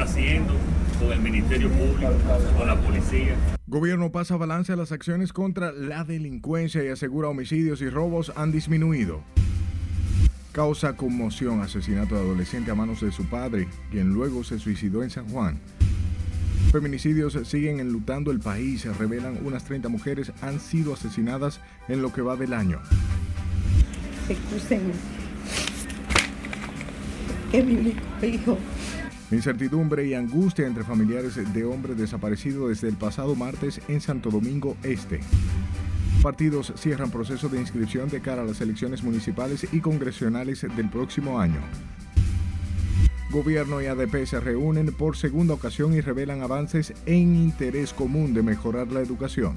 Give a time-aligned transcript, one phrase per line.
[0.00, 0.54] está haciendo
[0.98, 2.12] con el Ministerio Público,
[2.56, 3.34] con la policía.
[3.66, 8.52] Gobierno pasa balance a las acciones contra la delincuencia y asegura homicidios y robos han
[8.52, 9.22] disminuido.
[10.52, 15.10] Causa conmoción asesinato de adolescente a manos de su padre, quien luego se suicidó en
[15.10, 15.60] San Juan.
[16.72, 18.82] Feminicidios siguen enlutando el país.
[18.82, 22.80] Se revelan unas 30 mujeres han sido asesinadas en lo que va del año.
[27.52, 28.58] Mi único hijo.
[29.30, 34.76] Incertidumbre y angustia entre familiares de hombre desaparecido desde el pasado martes en Santo Domingo
[34.82, 35.20] Este.
[36.20, 41.38] Partidos cierran proceso de inscripción de cara a las elecciones municipales y congresionales del próximo
[41.38, 41.60] año.
[43.30, 48.42] Gobierno y ADP se reúnen por segunda ocasión y revelan avances en interés común de
[48.42, 49.54] mejorar la educación.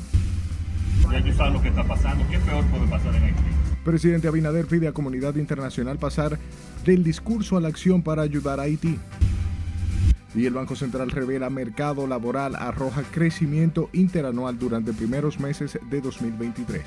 [1.11, 2.23] Ya saben lo que está pasando.
[2.29, 3.41] ¿Qué peor puede pasar en Haití?
[3.83, 6.37] Presidente Abinader pide a comunidad internacional pasar
[6.85, 8.99] del discurso a la acción para ayudar a Haití.
[10.35, 16.81] Y el Banco Central revela mercado laboral arroja crecimiento interanual durante primeros meses de 2023.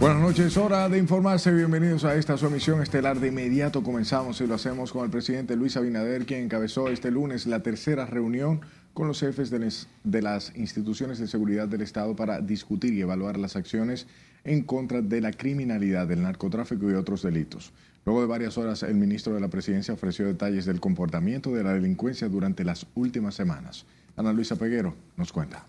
[0.00, 1.52] Buenas noches, hora de informarse.
[1.52, 3.18] Bienvenidos a esta su emisión estelar.
[3.18, 7.46] De inmediato comenzamos y lo hacemos con el presidente Luis Abinader, quien encabezó este lunes
[7.46, 8.60] la tercera reunión
[8.94, 13.56] con los jefes de las instituciones de seguridad del Estado para discutir y evaluar las
[13.56, 14.06] acciones
[14.46, 17.72] en contra de la criminalidad, del narcotráfico y otros delitos.
[18.04, 21.74] Luego de varias horas, el ministro de la Presidencia ofreció detalles del comportamiento de la
[21.74, 23.84] delincuencia durante las últimas semanas.
[24.16, 25.66] Ana Luisa Peguero nos cuenta.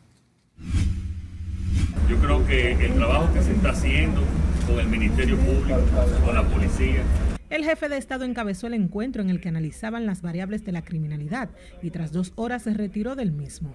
[2.08, 4.22] Yo creo que el trabajo que se está haciendo
[4.68, 5.80] con el Ministerio Público,
[6.24, 7.02] con la policía,
[7.50, 10.84] el jefe de Estado encabezó el encuentro en el que analizaban las variables de la
[10.84, 11.50] criminalidad
[11.82, 13.74] y tras dos horas se retiró del mismo.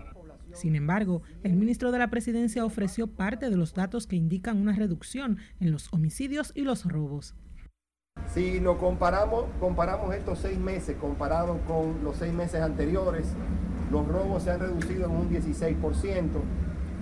[0.53, 4.73] Sin embargo, el ministro de la Presidencia ofreció parte de los datos que indican una
[4.75, 7.35] reducción en los homicidios y los robos.
[8.33, 13.27] Si nos comparamos, comparamos estos seis meses comparado con los seis meses anteriores,
[13.91, 16.29] los robos se han reducido en un 16%,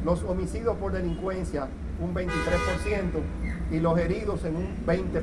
[0.04, 1.68] los homicidios por delincuencia
[2.00, 2.26] un 23%
[3.70, 5.22] y los heridos en un 20%.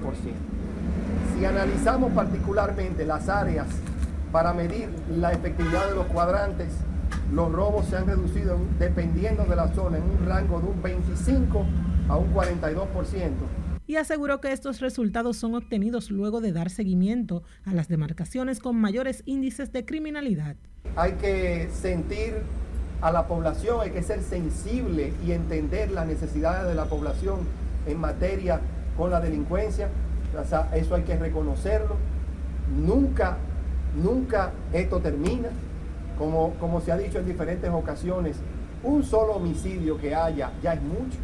[1.36, 3.68] Si analizamos particularmente las áreas
[4.32, 6.70] para medir la efectividad de los cuadrantes,
[7.32, 11.66] los robos se han reducido dependiendo de la zona en un rango de un 25
[12.10, 13.32] a un 42%.
[13.86, 18.76] Y aseguró que estos resultados son obtenidos luego de dar seguimiento a las demarcaciones con
[18.76, 20.58] mayores índices de criminalidad.
[20.96, 22.36] Hay que sentir
[23.02, 27.40] a la población, hay que ser sensible y entender las necesidades de la población
[27.86, 28.60] en materia
[28.98, 29.90] con la delincuencia.
[30.74, 31.96] eso hay que reconocerlo.
[32.86, 33.38] Nunca,
[34.02, 35.50] nunca esto termina.
[36.18, 38.38] Como, como se ha dicho en diferentes ocasiones,
[38.84, 41.18] un solo homicidio que haya ya es mucho,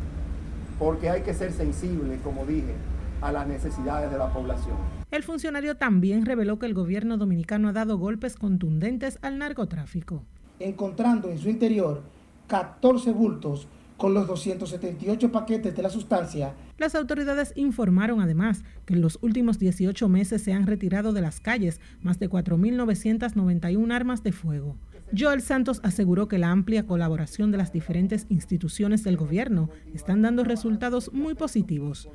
[0.79, 2.73] porque hay que ser sensible, como dije,
[3.21, 4.75] a las necesidades de la población.
[5.11, 10.23] El funcionario también reveló que el gobierno dominicano ha dado golpes contundentes al narcotráfico
[10.59, 12.01] encontrando en su interior
[12.47, 13.67] 14 bultos
[13.97, 16.53] con los 278 paquetes de la sustancia.
[16.77, 21.39] Las autoridades informaron además que en los últimos 18 meses se han retirado de las
[21.39, 24.75] calles más de 4.991 armas de fuego.
[25.15, 30.43] Joel Santos aseguró que la amplia colaboración de las diferentes instituciones del gobierno están dando
[30.43, 32.09] resultados muy positivos.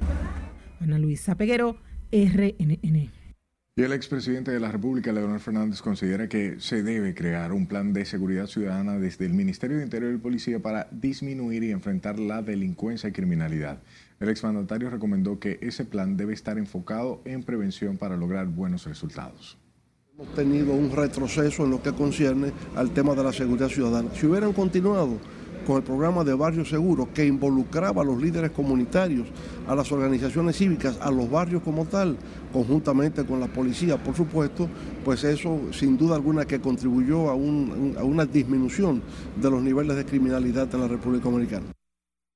[0.81, 1.77] Ana Luisa Peguero,
[2.10, 3.18] RNN.
[3.78, 7.93] Y el expresidente de la República, Leonel Fernández, considera que se debe crear un plan
[7.93, 12.43] de seguridad ciudadana desde el Ministerio de Interior y Policía para disminuir y enfrentar la
[12.43, 13.78] delincuencia y criminalidad.
[14.19, 19.56] El exmandatario recomendó que ese plan debe estar enfocado en prevención para lograr buenos resultados.
[20.16, 24.10] Hemos tenido un retroceso en lo que concierne al tema de la seguridad ciudadana.
[24.12, 25.21] Si hubieran continuado
[25.69, 29.29] con el programa de Barrios Seguros que involucraba a los líderes comunitarios,
[29.67, 32.17] a las organizaciones cívicas, a los barrios como tal,
[32.55, 34.67] conjuntamente con la policía, por supuesto,
[35.05, 39.03] pues eso sin duda alguna que contribuyó a, a una disminución
[39.37, 41.66] de los niveles de criminalidad en la República Dominicana.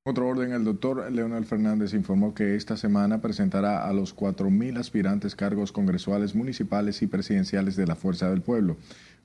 [0.04, 5.36] Otro orden, el doctor Leonel Fernández informó que esta semana presentará a los 4.000 aspirantes
[5.36, 8.76] cargos congresuales, municipales y presidenciales de la Fuerza del Pueblo.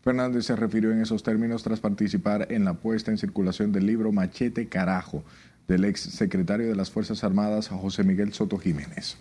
[0.08, 4.14] Fernández se refirió en esos términos tras participar en la puesta en circulación del libro
[4.14, 5.22] Machete Carajo
[5.68, 9.18] del ex secretario de las Fuerzas Armadas José Miguel Soto Jiménez.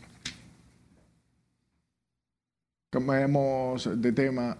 [2.90, 4.58] Cambiamos de tema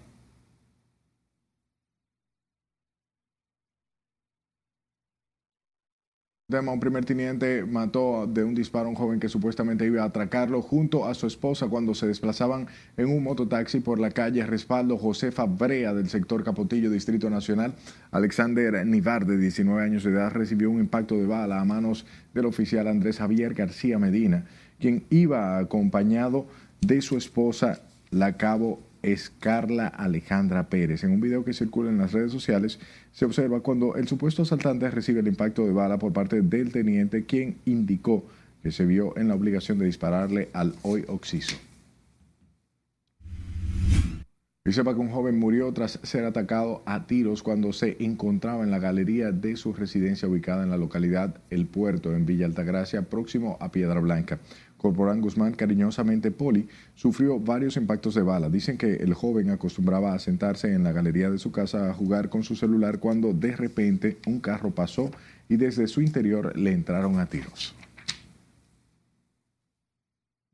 [6.48, 10.62] un primer teniente mató de un disparo a un joven que supuestamente iba a atracarlo
[10.62, 15.46] junto a su esposa cuando se desplazaban en un mototaxi por la calle Respaldo Josefa
[15.46, 17.74] Brea del sector Capotillo, Distrito Nacional.
[18.12, 22.46] Alexander Nivar, de 19 años de edad, recibió un impacto de bala a manos del
[22.46, 24.46] oficial Andrés Javier García Medina,
[24.78, 26.46] quien iba acompañado
[26.80, 27.80] de su esposa,
[28.12, 31.04] la cabo es Carla Alejandra Pérez.
[31.04, 32.78] En un video que circula en las redes sociales
[33.16, 37.24] se observa cuando el supuesto asaltante recibe el impacto de bala por parte del teniente,
[37.24, 38.26] quien indicó
[38.62, 41.56] que se vio en la obligación de dispararle al hoy Oxiso.
[44.66, 48.70] Y sepa que un joven murió tras ser atacado a tiros cuando se encontraba en
[48.70, 53.56] la galería de su residencia ubicada en la localidad El Puerto, en Villa Altagracia, próximo
[53.60, 54.40] a Piedra Blanca.
[54.76, 58.48] Corporán Guzmán, cariñosamente Poli, sufrió varios impactos de bala.
[58.48, 62.28] Dicen que el joven acostumbraba a sentarse en la galería de su casa a jugar
[62.28, 65.10] con su celular cuando de repente un carro pasó
[65.48, 67.74] y desde su interior le entraron a tiros.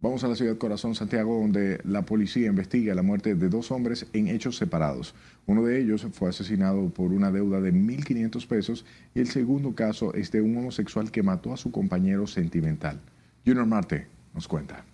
[0.02, 4.08] Vamos a la ciudad Corazón Santiago, donde la policía investiga la muerte de dos hombres
[4.12, 5.14] en hechos separados.
[5.46, 8.84] Uno de ellos fue asesinado por una deuda de 1.500 pesos
[9.14, 13.00] y el segundo caso es de un homosexual que mató a su compañero sentimental.
[13.44, 14.84] Junior Marte nos cuenta.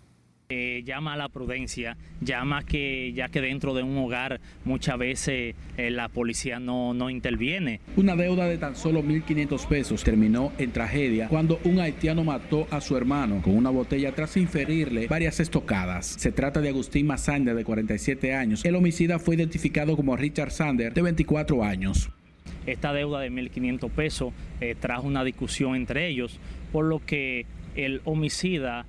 [0.50, 5.54] Eh, llama a la prudencia, llama que ya que dentro de un hogar muchas veces
[5.76, 7.82] eh, la policía no, no interviene.
[7.96, 12.80] Una deuda de tan solo 1.500 pesos terminó en tragedia cuando un haitiano mató a
[12.80, 16.06] su hermano con una botella tras inferirle varias estocadas.
[16.06, 18.64] Se trata de Agustín Mazander de 47 años.
[18.64, 22.08] El homicida fue identificado como Richard Sander de 24 años.
[22.64, 26.40] Esta deuda de 1.500 pesos eh, trajo una discusión entre ellos,
[26.72, 27.44] por lo que
[27.78, 28.86] el homicida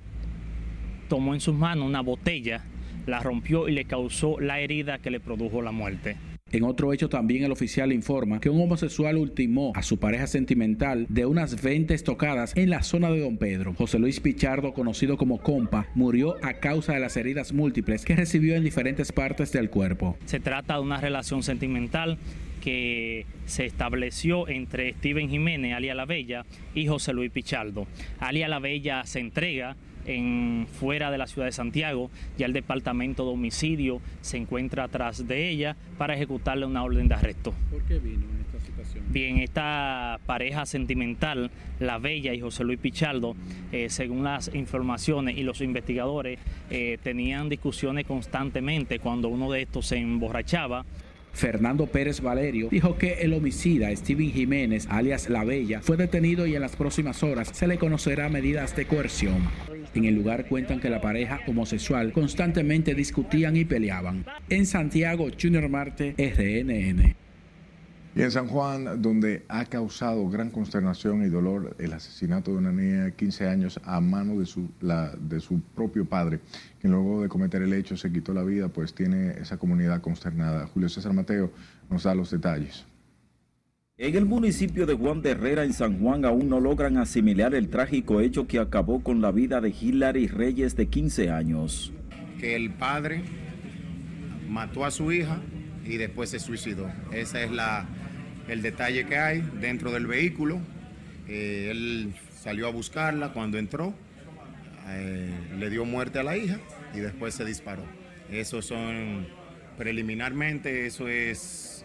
[1.08, 2.64] tomó en sus manos una botella,
[3.06, 6.16] la rompió y le causó la herida que le produjo la muerte.
[6.52, 11.06] En otro hecho también el oficial informa que un homosexual ultimó a su pareja sentimental
[11.08, 13.72] de unas 20 estocadas en la zona de Don Pedro.
[13.74, 18.56] José Luis Pichardo, conocido como Compa, murió a causa de las heridas múltiples que recibió
[18.56, 20.16] en diferentes partes del cuerpo.
[20.24, 22.18] Se trata de una relación sentimental
[22.60, 26.44] que se estableció entre Steven Jiménez, alia La Bella,
[26.74, 27.86] y José Luis Pichardo.
[28.18, 29.76] Alia La Bella se entrega
[30.06, 32.10] en, fuera de la ciudad de Santiago.
[32.38, 37.14] Ya el departamento de homicidio se encuentra atrás de ella para ejecutarle una orden de
[37.14, 37.54] arresto.
[37.70, 39.04] ¿Por qué vino en esta situación?
[39.08, 43.36] Bien, esta pareja sentimental, La Bella y José Luis Pichardo,
[43.72, 46.38] eh, según las informaciones y los investigadores,
[46.70, 50.84] eh, tenían discusiones constantemente cuando uno de estos se emborrachaba.
[51.32, 56.54] Fernando Pérez Valerio dijo que el homicida Steven Jiménez, alias La Bella, fue detenido y
[56.54, 59.48] en las próximas horas se le conocerá medidas de coerción.
[59.94, 64.24] En el lugar cuentan que la pareja homosexual constantemente discutían y peleaban.
[64.48, 67.16] En Santiago, Junior Marte, RNN.
[68.14, 72.72] Y en San Juan, donde ha causado gran consternación y dolor el asesinato de una
[72.72, 76.40] niña de 15 años a mano de su, la, de su propio padre,
[76.80, 80.66] quien luego de cometer el hecho se quitó la vida, pues tiene esa comunidad consternada.
[80.66, 81.52] Julio César Mateo
[81.88, 82.84] nos da los detalles.
[83.96, 87.68] En el municipio de Juan de Herrera, en San Juan, aún no logran asimilar el
[87.68, 91.92] trágico hecho que acabó con la vida de Hilary Reyes, de 15 años.
[92.40, 93.22] Que el padre
[94.48, 95.40] mató a su hija
[95.84, 96.90] y después se suicidó.
[97.12, 97.86] Ese es la,
[98.50, 100.58] el detalle que hay dentro del vehículo.
[101.28, 102.12] Eh, él
[102.42, 103.94] salió a buscarla cuando entró,
[104.88, 106.58] eh, le dio muerte a la hija
[106.94, 107.84] y después se disparó.
[108.30, 109.26] Eso son,
[109.78, 111.84] preliminarmente, eso es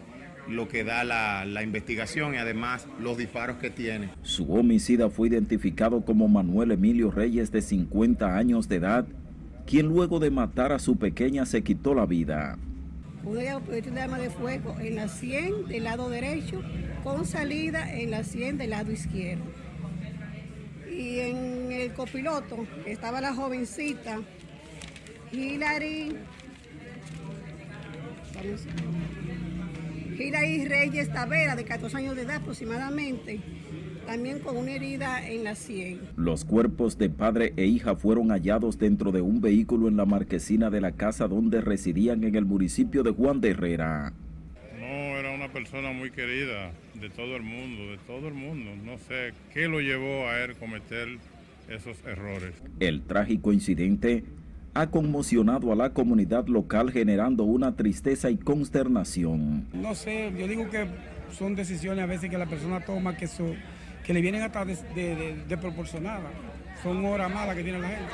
[0.49, 4.09] lo que da la, la, investigación y además los disparos que tiene.
[4.21, 9.05] Su homicida fue identificado como Manuel Emilio Reyes de 50 años de edad,
[9.65, 12.57] quien luego de matar a su pequeña se quitó la vida.
[13.25, 16.61] Un arma de fuego en la 100 del lado derecho
[17.03, 19.43] con salida en la 100 del lado izquierdo.
[20.89, 24.19] Y en el copiloto estaba la jovencita
[25.31, 26.15] Hilary.
[30.17, 33.39] Hilary Reyes Tavera, de 14 años de edad aproximadamente,
[34.05, 35.99] también con una herida en la sien.
[36.15, 40.69] Los cuerpos de padre e hija fueron hallados dentro de un vehículo en la marquesina
[40.69, 44.13] de la casa donde residían en el municipio de Juan de Herrera.
[44.79, 48.71] No, era una persona muy querida de todo el mundo, de todo el mundo.
[48.83, 51.07] No sé qué lo llevó a él cometer
[51.69, 52.53] esos errores.
[52.79, 54.23] El trágico incidente
[54.75, 59.65] ha conmocionado a la comunidad local generando una tristeza y consternación.
[59.73, 60.85] No sé, yo digo que
[61.31, 63.55] son decisiones a veces que la persona toma que, su,
[64.05, 66.23] que le vienen hasta desproporcionadas.
[66.23, 68.11] De, de son horas malas que tiene la gente.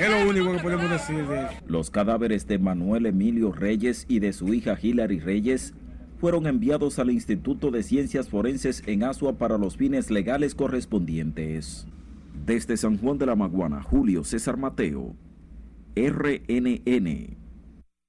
[0.00, 1.24] Es lo único que podemos decir.
[1.66, 5.74] Los cadáveres de Manuel Emilio Reyes y de su hija Hilary Reyes
[6.18, 11.86] fueron enviados al Instituto de Ciencias Forenses en Asua para los fines legales correspondientes.
[12.44, 15.14] Desde San Juan de la Maguana, Julio César Mateo,
[15.94, 17.39] RNN.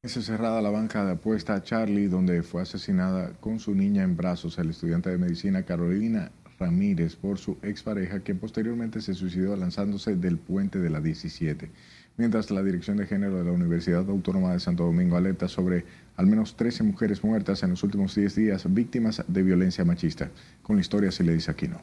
[0.04, 4.58] Es cerrada la banca de apuesta Charlie, donde fue asesinada con su niña en brazos
[4.58, 10.40] el estudiante de medicina Carolina Ramírez por su expareja, quien posteriormente se suicidó lanzándose del
[10.40, 11.70] puente de la 17.
[12.18, 16.26] Mientras la Dirección de Género de la Universidad Autónoma de Santo Domingo alerta sobre al
[16.26, 20.32] menos 13 mujeres muertas en los últimos 10 días víctimas de violencia machista.
[20.64, 21.80] Con la historia se le dice aquí no.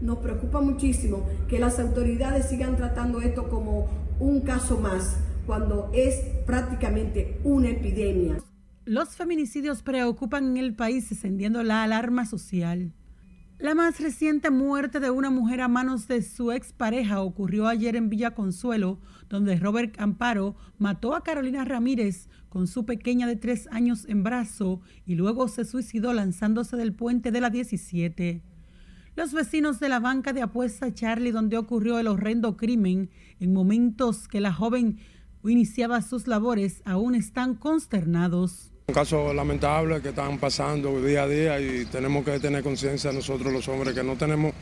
[0.00, 3.86] Nos preocupa muchísimo que las autoridades sigan tratando esto como
[4.18, 8.38] un caso más, cuando es prácticamente una epidemia.
[8.84, 12.92] Los feminicidios preocupan en el país, encendiendo la alarma social.
[13.58, 18.08] La más reciente muerte de una mujer a manos de su expareja ocurrió ayer en
[18.08, 24.04] Villa Consuelo, donde Robert Amparo mató a Carolina Ramírez con su pequeña de tres años
[24.08, 28.42] en brazo y luego se suicidó lanzándose del puente de la 17.
[29.14, 34.26] Los vecinos de la banca de apuesta Charlie, donde ocurrió el horrendo crimen, en momentos
[34.26, 34.98] que la joven
[35.50, 38.72] iniciaba sus labores, aún están consternados.
[38.88, 43.52] Un caso lamentable que están pasando día a día y tenemos que tener conciencia nosotros
[43.52, 44.52] los hombres que no tenemos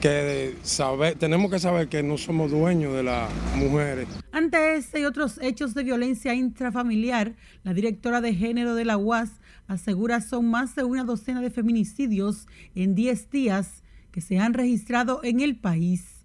[0.00, 4.08] que saber, tenemos que saber que no somos dueños de las mujeres.
[4.30, 9.30] Ante este y otros hechos de violencia intrafamiliar, la directora de género de la UAS
[9.66, 13.82] asegura son más de una docena de feminicidios en 10 días
[14.12, 16.15] que se han registrado en el país.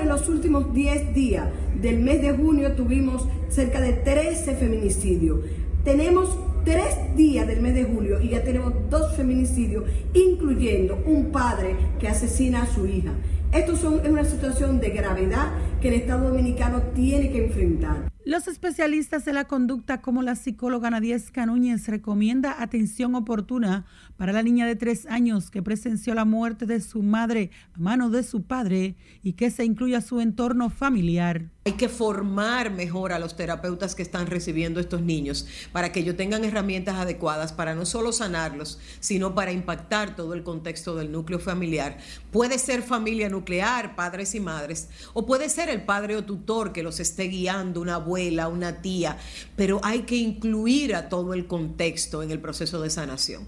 [0.00, 1.46] En los últimos 10 días
[1.80, 5.40] del mes de junio tuvimos cerca de 13 feminicidios.
[5.84, 11.76] Tenemos tres días del mes de julio y ya tenemos dos feminicidios, incluyendo un padre
[12.00, 13.12] que asesina a su hija.
[13.52, 18.13] Esto es una situación de gravedad que el Estado Dominicano tiene que enfrentar.
[18.26, 23.84] Los especialistas de la conducta, como la psicóloga Nadiesca Núñez, recomienda atención oportuna
[24.16, 28.08] para la niña de tres años que presenció la muerte de su madre a mano
[28.08, 31.50] de su padre y que se incluya su entorno familiar.
[31.66, 36.16] Hay que formar mejor a los terapeutas que están recibiendo estos niños para que ellos
[36.16, 41.38] tengan herramientas adecuadas para no solo sanarlos, sino para impactar todo el contexto del núcleo
[41.38, 41.96] familiar.
[42.30, 46.82] Puede ser familia nuclear, padres y madres, o puede ser el padre o tutor que
[46.82, 49.16] los esté guiando, una abuela, una tía,
[49.56, 53.44] pero hay que incluir a todo el contexto en el proceso de sanación.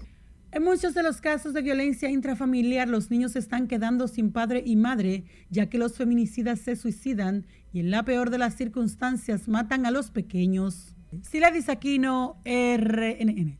[0.51, 4.75] En muchos de los casos de violencia intrafamiliar, los niños están quedando sin padre y
[4.75, 9.85] madre, ya que los feminicidas se suicidan y en la peor de las circunstancias matan
[9.85, 10.95] a los pequeños.
[11.21, 13.57] Sila Disaquino, RNN.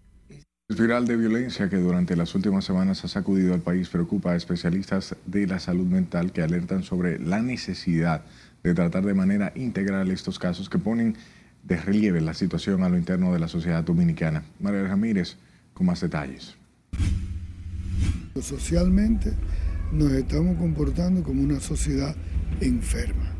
[0.69, 4.35] El espiral de violencia que durante las últimas semanas ha sacudido al país preocupa a
[4.35, 8.25] especialistas de la salud mental que alertan sobre la necesidad
[8.67, 11.15] de tratar de manera integral estos casos que ponen
[11.63, 14.43] de relieve la situación a lo interno de la sociedad dominicana.
[14.59, 15.37] María Ramírez,
[15.73, 16.55] con más detalles.
[18.41, 19.33] Socialmente
[19.91, 22.15] nos estamos comportando como una sociedad
[22.61, 23.33] enferma.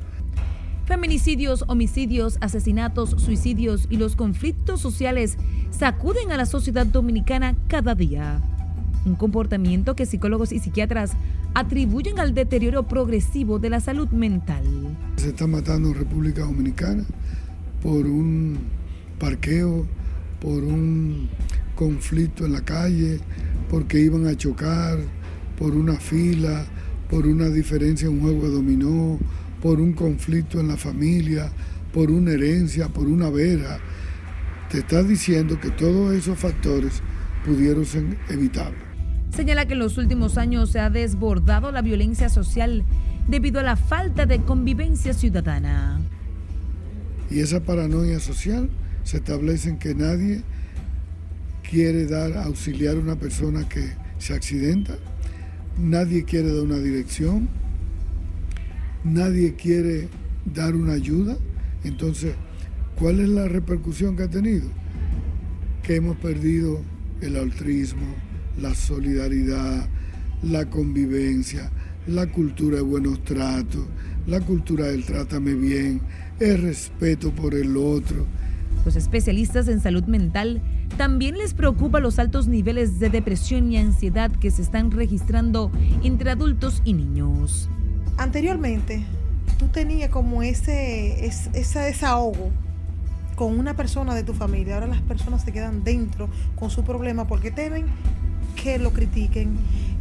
[0.86, 5.38] Feminicidios, homicidios, asesinatos, suicidios y los conflictos sociales
[5.70, 8.42] sacuden a la sociedad dominicana cada día.
[9.06, 11.12] Un comportamiento que psicólogos y psiquiatras
[11.58, 14.64] atribuyen al deterioro progresivo de la salud mental.
[15.16, 17.04] Se está matando en República Dominicana
[17.82, 18.60] por un
[19.18, 19.88] parqueo,
[20.40, 21.28] por un
[21.74, 23.20] conflicto en la calle,
[23.72, 25.00] porque iban a chocar,
[25.58, 26.64] por una fila,
[27.10, 29.18] por una diferencia en un juego de dominó,
[29.60, 31.52] por un conflicto en la familia,
[31.92, 33.80] por una herencia, por una vera.
[34.70, 37.02] Te está diciendo que todos esos factores
[37.44, 38.87] pudieron ser evitables.
[39.36, 42.84] Señala que en los últimos años se ha desbordado la violencia social
[43.28, 46.00] debido a la falta de convivencia ciudadana.
[47.30, 48.70] Y esa paranoia social
[49.04, 50.44] se establece en que nadie
[51.70, 54.96] quiere dar auxiliar a una persona que se accidenta,
[55.78, 57.50] nadie quiere dar una dirección,
[59.04, 60.08] nadie quiere
[60.46, 61.38] dar una ayuda.
[61.84, 62.36] Entonces,
[62.98, 64.70] ¿cuál es la repercusión que ha tenido?
[65.84, 66.82] Que hemos perdido
[67.22, 68.16] el altruismo,
[68.60, 69.88] la solidaridad,
[70.44, 71.70] la convivencia,
[72.08, 73.86] la cultura de buenos tratos,
[74.26, 76.02] la cultura del trátame bien,
[76.40, 78.26] el respeto por el otro.
[78.86, 80.62] Los especialistas en salud mental
[80.98, 85.72] también les preocupa los altos niveles de depresión y ansiedad que se están registrando
[86.04, 87.70] entre adultos y niños.
[88.18, 89.04] Anteriormente,
[89.60, 92.52] tú tenías como ese, ese desahogo
[93.36, 94.76] con una persona de tu familia.
[94.76, 97.86] Ahora las personas se quedan dentro con su problema porque temen
[98.62, 99.58] que lo critiquen,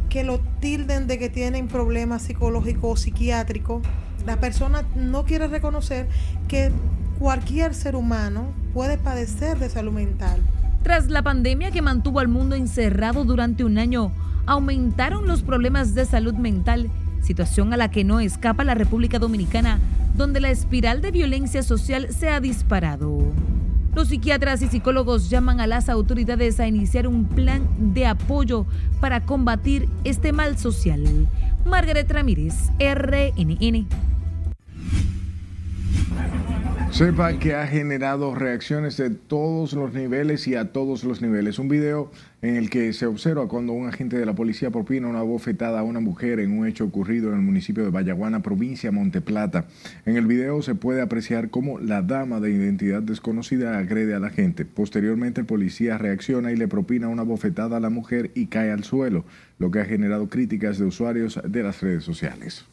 [0.09, 3.83] que lo tilden de que tienen problemas psicológicos o psiquiátricos.
[4.25, 6.07] La persona no quiere reconocer
[6.47, 6.71] que
[7.19, 10.41] cualquier ser humano puede padecer de salud mental.
[10.83, 14.11] Tras la pandemia que mantuvo al mundo encerrado durante un año,
[14.45, 16.89] aumentaron los problemas de salud mental,
[17.21, 19.79] situación a la que no escapa la República Dominicana,
[20.15, 23.19] donde la espiral de violencia social se ha disparado.
[23.97, 28.67] Los psiquiatras y psicólogos llaman a las autoridades a iniciar un plan de apoyo
[29.01, 31.27] para combatir este mal social.
[31.65, 33.87] Margaret Ramírez, RNN.
[36.97, 41.59] Sepa que ha generado reacciones de todos los niveles y a todos los niveles.
[41.59, 42.09] Un video
[42.41, 45.83] en el que se observa cuando un agente de la policía propina una bofetada a
[45.83, 49.65] una mujer en un hecho ocurrido en el municipio de Vallaguana, provincia Monteplata.
[50.07, 54.31] En el video se puede apreciar cómo la dama de identidad desconocida agrede a la
[54.31, 54.65] gente.
[54.65, 58.83] Posteriormente el policía reacciona y le propina una bofetada a la mujer y cae al
[58.83, 59.23] suelo,
[59.59, 62.65] lo que ha generado críticas de usuarios de las redes sociales.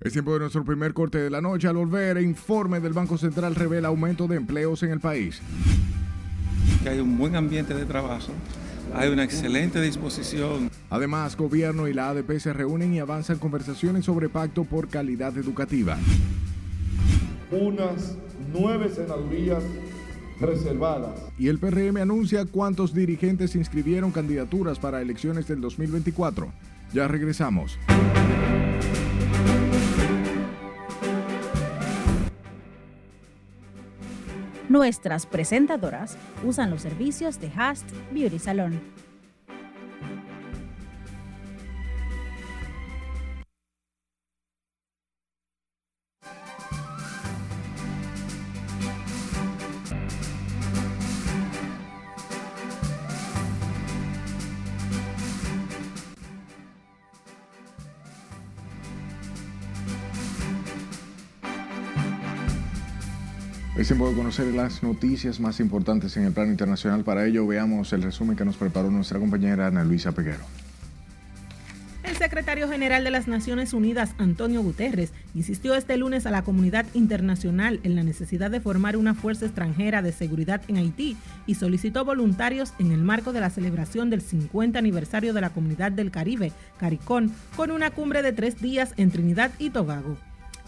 [0.00, 1.68] Es tiempo de nuestro primer corte de la noche.
[1.68, 5.42] Al volver, informe del Banco Central revela aumento de empleos en el país.
[6.88, 8.32] Hay un buen ambiente de trabajo,
[8.94, 10.70] hay una excelente disposición.
[10.88, 15.98] Además, gobierno y la ADP se reúnen y avanzan conversaciones sobre pacto por calidad educativa.
[17.50, 18.16] Unas
[18.54, 19.62] nueve senadurías
[20.40, 21.20] reservadas.
[21.38, 26.50] Y el PRM anuncia cuántos dirigentes inscribieron candidaturas para elecciones del 2024.
[26.94, 27.78] Ya regresamos.
[34.70, 38.80] Nuestras presentadoras usan los servicios de Hast Beauty Salon.
[63.90, 67.02] Tiempo de conocer las noticias más importantes en el plano internacional.
[67.02, 70.44] Para ello, veamos el resumen que nos preparó nuestra compañera Ana Luisa Peguero.
[72.04, 76.86] El secretario general de las Naciones Unidas, Antonio Guterres, insistió este lunes a la comunidad
[76.94, 81.16] internacional en la necesidad de formar una fuerza extranjera de seguridad en Haití
[81.48, 85.90] y solicitó voluntarios en el marco de la celebración del 50 aniversario de la Comunidad
[85.90, 90.16] del Caribe, CARICON, con una cumbre de tres días en Trinidad y Tobago.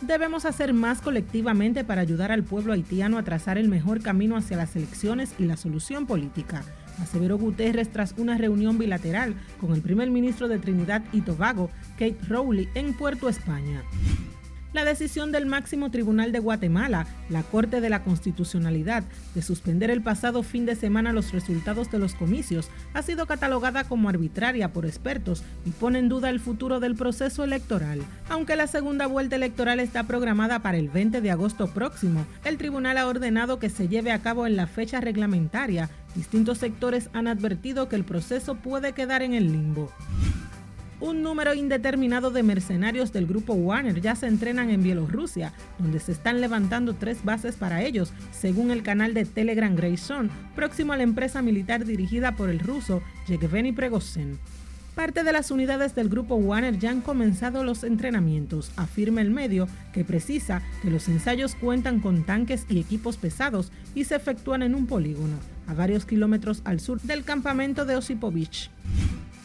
[0.02, 4.56] Debemos hacer más colectivamente para ayudar al pueblo haitiano a trazar el mejor camino hacia
[4.56, 6.64] las elecciones y la solución política,
[7.00, 12.18] aseveró Guterres tras una reunión bilateral con el primer ministro de Trinidad y Tobago, Kate
[12.28, 13.84] Rowley, en Puerto España.
[14.72, 19.04] La decisión del máximo tribunal de Guatemala, la Corte de la Constitucionalidad,
[19.34, 23.84] de suspender el pasado fin de semana los resultados de los comicios ha sido catalogada
[23.84, 28.00] como arbitraria por expertos y pone en duda el futuro del proceso electoral.
[28.30, 32.96] Aunque la segunda vuelta electoral está programada para el 20 de agosto próximo, el tribunal
[32.96, 35.90] ha ordenado que se lleve a cabo en la fecha reglamentaria.
[36.14, 39.92] Distintos sectores han advertido que el proceso puede quedar en el limbo.
[41.02, 46.12] Un número indeterminado de mercenarios del grupo Warner ya se entrenan en Bielorrusia, donde se
[46.12, 51.02] están levantando tres bases para ellos, según el canal de Telegram Grayson, próximo a la
[51.02, 54.38] empresa militar dirigida por el ruso Yevgeny Prigozhin.
[54.94, 59.66] Parte de las unidades del grupo Warner ya han comenzado los entrenamientos, afirma el medio,
[59.92, 64.76] que precisa que los ensayos cuentan con tanques y equipos pesados y se efectúan en
[64.76, 65.34] un polígono,
[65.66, 68.70] a varios kilómetros al sur del campamento de Osipovich.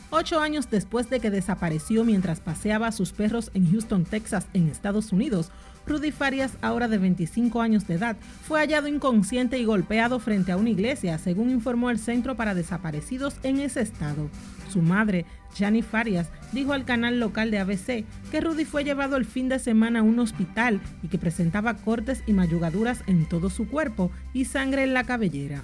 [0.10, 4.70] Ocho años después de que desapareció mientras paseaba a sus perros en Houston, Texas, en
[4.70, 5.52] Estados Unidos,
[5.86, 10.58] Rudy Farias, ahora de 25 años de edad, fue hallado inconsciente y golpeado frente a
[10.58, 14.30] una iglesia, según informó el Centro para Desaparecidos en ese estado.
[14.70, 15.26] Su madre,
[15.58, 19.60] Jani Farias, dijo al canal local de ABC que Rudy fue llevado el fin de
[19.60, 24.46] semana a un hospital y que presentaba cortes y mayugaduras en todo su cuerpo y
[24.46, 25.64] sangre en la cabellera.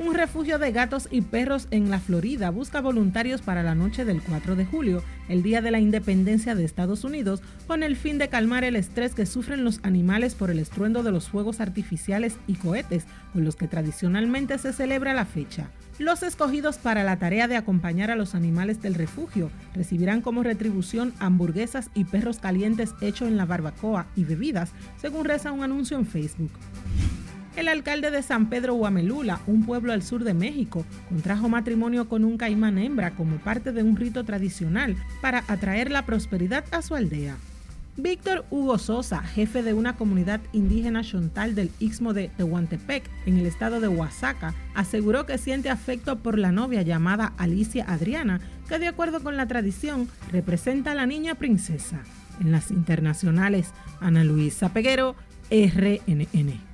[0.00, 4.20] Un refugio de gatos y perros en la Florida busca voluntarios para la noche del
[4.22, 8.28] 4 de julio, el día de la independencia de Estados Unidos, con el fin de
[8.28, 12.54] calmar el estrés que sufren los animales por el estruendo de los fuegos artificiales y
[12.54, 15.68] cohetes con los que tradicionalmente se celebra la fecha.
[16.00, 21.14] Los escogidos para la tarea de acompañar a los animales del refugio recibirán como retribución
[21.20, 26.06] hamburguesas y perros calientes hechos en la barbacoa y bebidas, según reza un anuncio en
[26.06, 26.50] Facebook.
[27.56, 32.24] El alcalde de San Pedro Huamelula, un pueblo al sur de México, contrajo matrimonio con
[32.24, 36.96] un caimán hembra como parte de un rito tradicional para atraer la prosperidad a su
[36.96, 37.36] aldea.
[37.96, 43.46] Víctor Hugo Sosa, jefe de una comunidad indígena chontal del istmo de Tehuantepec, en el
[43.46, 48.88] estado de Oaxaca, aseguró que siente afecto por la novia llamada Alicia Adriana, que de
[48.88, 52.00] acuerdo con la tradición representa a la niña princesa.
[52.40, 55.14] En las internacionales, Ana Luisa Peguero,
[55.52, 56.73] RNN.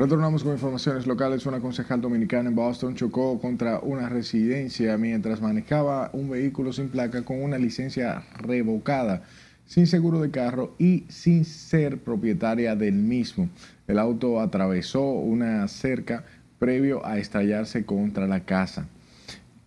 [0.00, 1.44] Retornamos con informaciones locales.
[1.44, 7.22] Una concejal dominicana en Boston chocó contra una residencia mientras manejaba un vehículo sin placa
[7.22, 9.24] con una licencia revocada.
[9.66, 13.50] sin seguro de carro y sin ser propietaria del mismo.
[13.86, 16.24] El auto atravesó una cerca
[16.58, 18.88] previo a estallarse contra la casa.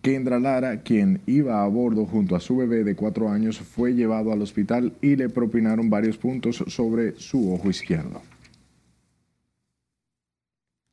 [0.02, 4.32] Kendra Lara, quien iba a bordo junto a su bebé de cuatro años, fue llevado
[4.32, 8.33] al hospital y le propinaron varios puntos sobre su ojo izquierdo.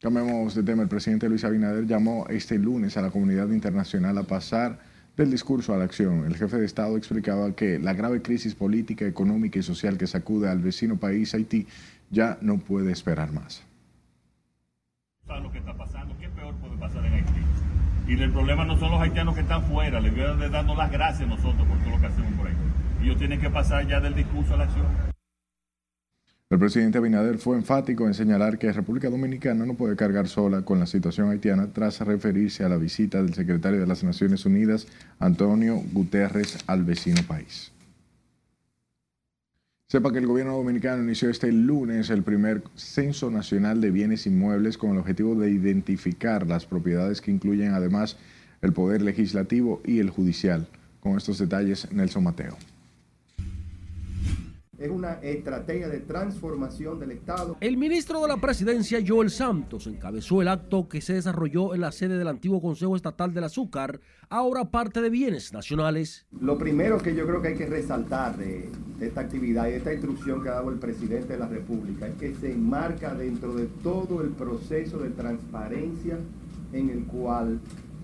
[0.01, 0.81] Cambiamos de tema.
[0.81, 4.79] El presidente Luis Abinader llamó este lunes a la comunidad internacional a pasar
[5.15, 6.25] del discurso a la acción.
[6.25, 10.49] El jefe de Estado explicaba que la grave crisis política, económica y social que sacude
[10.49, 11.67] al vecino país Haití
[12.09, 13.63] ya no puede esperar más.
[15.27, 16.17] lo que está pasando?
[16.19, 17.41] ¿Qué peor puede pasar en Haití?
[18.07, 20.91] Y el problema no son los haitianos que están fuera, les voy a dar las
[20.91, 22.55] gracias a nosotros por todo lo que hacemos por ahí.
[23.03, 25.10] Ellos tienen que pasar ya del discurso a la acción.
[26.51, 30.81] El presidente Abinader fue enfático en señalar que República Dominicana no puede cargar sola con
[30.81, 34.85] la situación haitiana tras referirse a la visita del secretario de las Naciones Unidas,
[35.17, 37.71] Antonio Guterres, al vecino país.
[39.87, 44.77] Sepa que el gobierno dominicano inició este lunes el primer Censo Nacional de Bienes Inmuebles
[44.77, 48.17] con el objetivo de identificar las propiedades que incluyen además
[48.61, 50.67] el poder legislativo y el judicial.
[50.99, 52.57] Con estos detalles, Nelson Mateo
[54.81, 57.55] es una estrategia de transformación del Estado.
[57.59, 61.91] El ministro de la Presidencia, Joel Santos, encabezó el acto que se desarrolló en la
[61.91, 66.25] sede del antiguo Consejo Estatal del Azúcar, ahora parte de bienes nacionales.
[66.39, 69.93] Lo primero que yo creo que hay que resaltar de, esta actividad y de esta
[69.93, 73.67] instrucción que ha dado el presidente de la República es que se enmarca dentro de
[73.83, 76.17] todo el proceso de transparencia
[76.73, 77.59] en el cual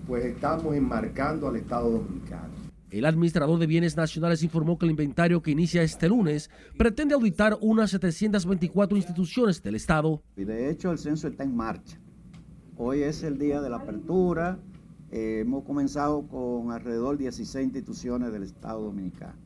[0.06, 2.67] pues estamos enmarcando al Estado Dominicano.
[2.90, 6.48] El administrador de bienes nacionales informó que el inventario que inicia este lunes
[6.78, 10.22] pretende auditar unas 724 instituciones del Estado.
[10.36, 11.98] Y de hecho el censo está en marcha.
[12.78, 14.58] Hoy es el día de la apertura.
[15.10, 19.36] Eh, hemos comenzado con alrededor de 16 instituciones del Estado Dominicano.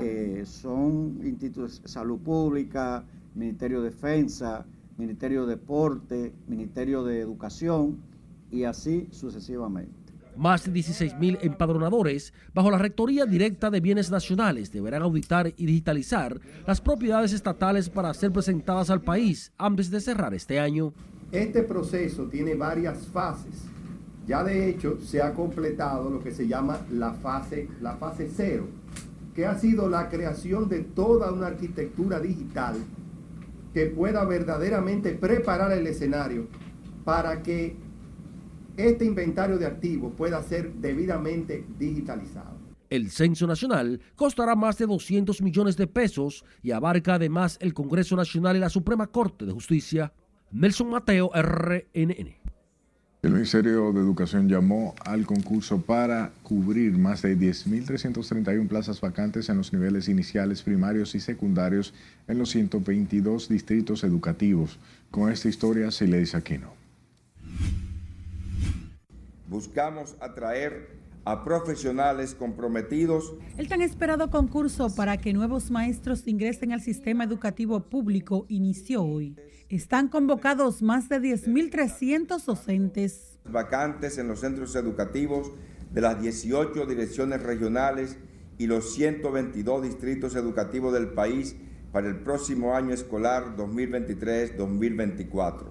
[0.00, 3.04] Eh, son institutos de salud pública,
[3.36, 4.66] Ministerio de Defensa,
[4.98, 7.98] Ministerio de Deporte, Ministerio de Educación
[8.50, 10.05] y así sucesivamente.
[10.36, 16.38] Más de 16.000 empadronadores, bajo la Rectoría Directa de Bienes Nacionales, deberán auditar y digitalizar
[16.66, 20.92] las propiedades estatales para ser presentadas al país antes de cerrar este año.
[21.32, 23.64] Este proceso tiene varias fases.
[24.26, 28.66] Ya de hecho se ha completado lo que se llama la fase, la fase cero,
[29.34, 32.76] que ha sido la creación de toda una arquitectura digital
[33.72, 36.46] que pueda verdaderamente preparar el escenario
[37.04, 37.76] para que
[38.76, 42.56] este inventario de activos pueda ser debidamente digitalizado.
[42.88, 48.14] El Censo Nacional costará más de 200 millones de pesos y abarca además el Congreso
[48.14, 50.12] Nacional y la Suprema Corte de Justicia.
[50.52, 52.36] Nelson Mateo, RNN.
[53.22, 59.56] El Ministerio de Educación llamó al concurso para cubrir más de 10.331 plazas vacantes en
[59.56, 61.92] los niveles iniciales, primarios y secundarios
[62.28, 64.78] en los 122 distritos educativos.
[65.10, 66.86] Con esta historia, se le dice Aquino
[69.48, 73.34] buscamos atraer a profesionales comprometidos.
[73.58, 79.36] El tan esperado concurso para que nuevos maestros ingresen al sistema educativo público inició hoy.
[79.68, 83.40] Están convocados más de 10.300 docentes.
[83.44, 85.50] Vacantes en los centros educativos
[85.92, 88.18] de las 18 direcciones regionales
[88.58, 91.56] y los 122 distritos educativos del país
[91.90, 95.64] para el próximo año escolar 2023-2024.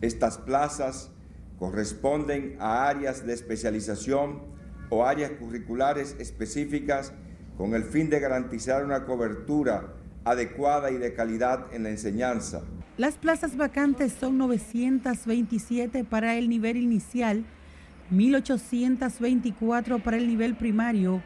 [0.00, 1.10] Estas plazas
[1.60, 4.40] corresponden a áreas de especialización
[4.88, 7.12] o áreas curriculares específicas
[7.58, 9.92] con el fin de garantizar una cobertura
[10.24, 12.62] adecuada y de calidad en la enseñanza.
[12.96, 17.44] Las plazas vacantes son 927 para el nivel inicial,
[18.10, 21.22] 1824 para el nivel primario,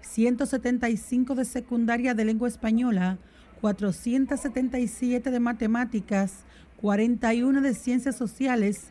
[0.00, 3.18] 175 de secundaria de lengua española,
[3.60, 6.44] 477 de matemáticas,
[6.80, 8.90] 41 de ciencias sociales,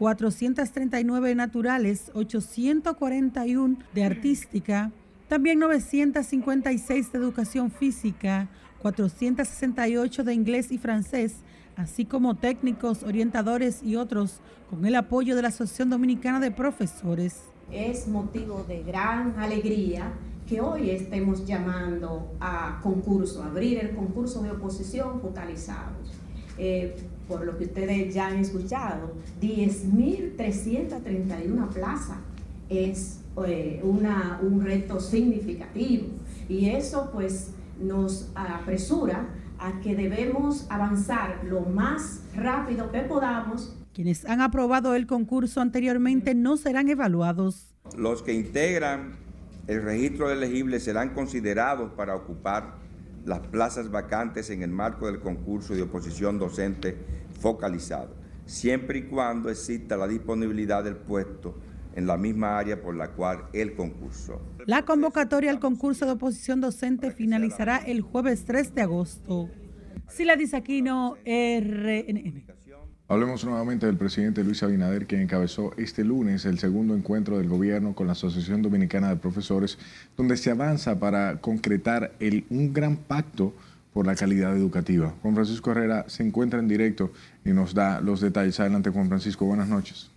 [0.00, 4.92] 439 naturales, 841 de artística,
[5.28, 8.48] también 956 de educación física,
[8.80, 11.34] 468 de inglés y francés,
[11.76, 17.42] así como técnicos, orientadores y otros, con el apoyo de la Asociación Dominicana de Profesores.
[17.70, 20.14] Es motivo de gran alegría
[20.48, 26.10] que hoy estemos llamando a concurso, abrir el concurso de oposición focalizados.
[26.56, 26.96] Eh,
[27.30, 32.18] por lo que ustedes ya han escuchado, 10.331 plazas
[32.68, 36.08] es eh, una, un reto significativo
[36.48, 39.28] y eso pues nos apresura
[39.60, 43.76] a que debemos avanzar lo más rápido que podamos.
[43.94, 47.76] Quienes han aprobado el concurso anteriormente no serán evaluados.
[47.96, 49.12] Los que integran
[49.68, 52.80] el registro de elegibles serán considerados para ocupar
[53.24, 56.96] las plazas vacantes en el marco del concurso de oposición docente
[57.40, 61.58] focalizado, siempre y cuando exista la disponibilidad del puesto
[61.94, 64.40] en la misma área por la cual el concurso.
[64.66, 69.48] La convocatoria al concurso de oposición docente finalizará el jueves 3 de agosto.
[70.08, 72.44] Sila Disaquino, RNN.
[73.10, 77.92] Hablemos nuevamente del presidente Luis Abinader, quien encabezó este lunes el segundo encuentro del gobierno
[77.92, 79.78] con la Asociación Dominicana de Profesores,
[80.16, 83.52] donde se avanza para concretar el, un gran pacto
[83.92, 85.14] por la calidad educativa.
[85.22, 87.12] Juan Francisco Herrera se encuentra en directo
[87.44, 88.60] y nos da los detalles.
[88.60, 89.44] Adelante, Juan Francisco.
[89.46, 90.10] Buenas noches.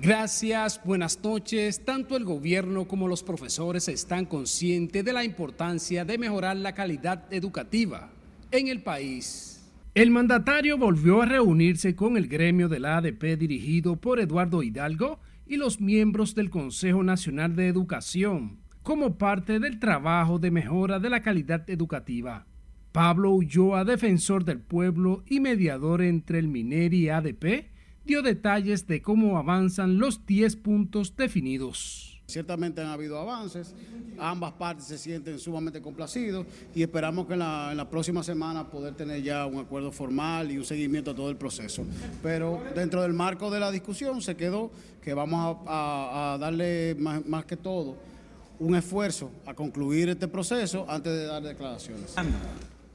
[0.00, 1.84] Gracias, buenas noches.
[1.84, 7.32] Tanto el gobierno como los profesores están conscientes de la importancia de mejorar la calidad
[7.32, 8.10] educativa
[8.50, 9.64] en el país.
[9.94, 15.20] El mandatario volvió a reunirse con el gremio de la ADP dirigido por Eduardo Hidalgo
[15.46, 21.08] y los miembros del Consejo Nacional de Educación como parte del trabajo de mejora de
[21.08, 22.46] la calidad educativa.
[22.92, 27.70] Pablo Ulloa, defensor del pueblo y mediador entre el MINER y ADP,
[28.04, 32.20] dio detalles de cómo avanzan los 10 puntos definidos.
[32.26, 33.74] Ciertamente han habido avances,
[34.18, 39.22] ambas partes se sienten sumamente complacidos y esperamos que en la, próxima semana poder tener
[39.22, 41.84] ya un acuerdo formal y un seguimiento a todo el proceso.
[42.22, 44.70] Pero dentro del marco de la discusión se quedó
[45.02, 48.13] que vamos a, darle más que todo
[48.58, 52.14] un esfuerzo a concluir este proceso antes de dar declaraciones.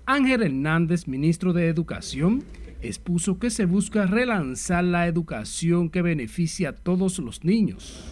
[0.05, 2.43] Ángel Hernández, ministro de Educación,
[2.81, 8.03] expuso que se busca relanzar la educación que beneficia a todos los niños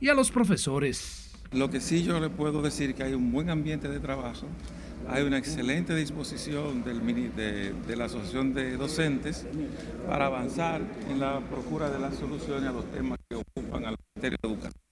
[0.00, 1.32] y a los profesores.
[1.52, 4.46] Lo que sí yo le puedo decir que hay un buen ambiente de trabajo,
[5.08, 7.04] hay una excelente disposición del,
[7.36, 9.46] de, de, la Asociación de Docentes
[10.08, 10.80] para avanzar
[11.10, 14.83] en la procura de las soluciones a los temas que ocupan al Ministerio de Educación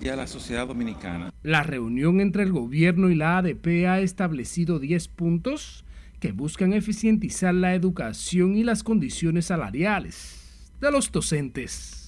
[0.00, 1.32] y a la sociedad dominicana.
[1.42, 5.84] La reunión entre el gobierno y la ADP ha establecido 10 puntos
[6.20, 12.04] que buscan eficientizar la educación y las condiciones salariales de los docentes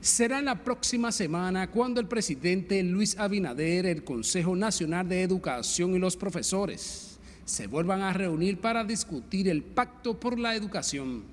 [0.00, 5.94] será en la próxima semana cuando el presidente Luis Abinader, el Consejo Nacional de Educación
[5.94, 11.24] y los profesores se vuelvan a reunir para discutir el pacto por la educación.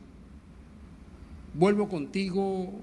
[1.53, 2.73] Vuelvo contigo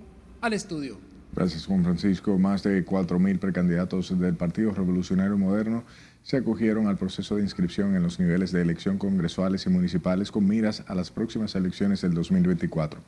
[0.41, 0.99] al estudio.
[1.35, 2.39] Gracias, Juan Francisco.
[2.39, 5.83] Más de 4.000 precandidatos del Partido Revolucionario Moderno
[6.23, 10.47] se acogieron al proceso de inscripción en los niveles de elección congresuales y municipales con
[10.47, 13.01] miras a las próximas elecciones del 2024.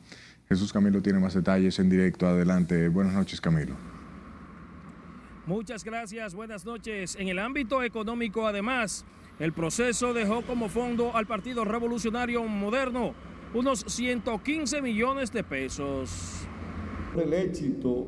[0.49, 2.27] Jesús Camilo tiene más detalles en directo.
[2.27, 2.89] Adelante.
[2.89, 3.75] Buenas noches, Camilo.
[5.45, 7.15] Muchas gracias, buenas noches.
[7.17, 9.05] En el ámbito económico, además,
[9.39, 13.13] el proceso dejó como fondo al Partido Revolucionario Moderno
[13.53, 16.45] unos 115 millones de pesos.
[17.17, 18.07] El éxito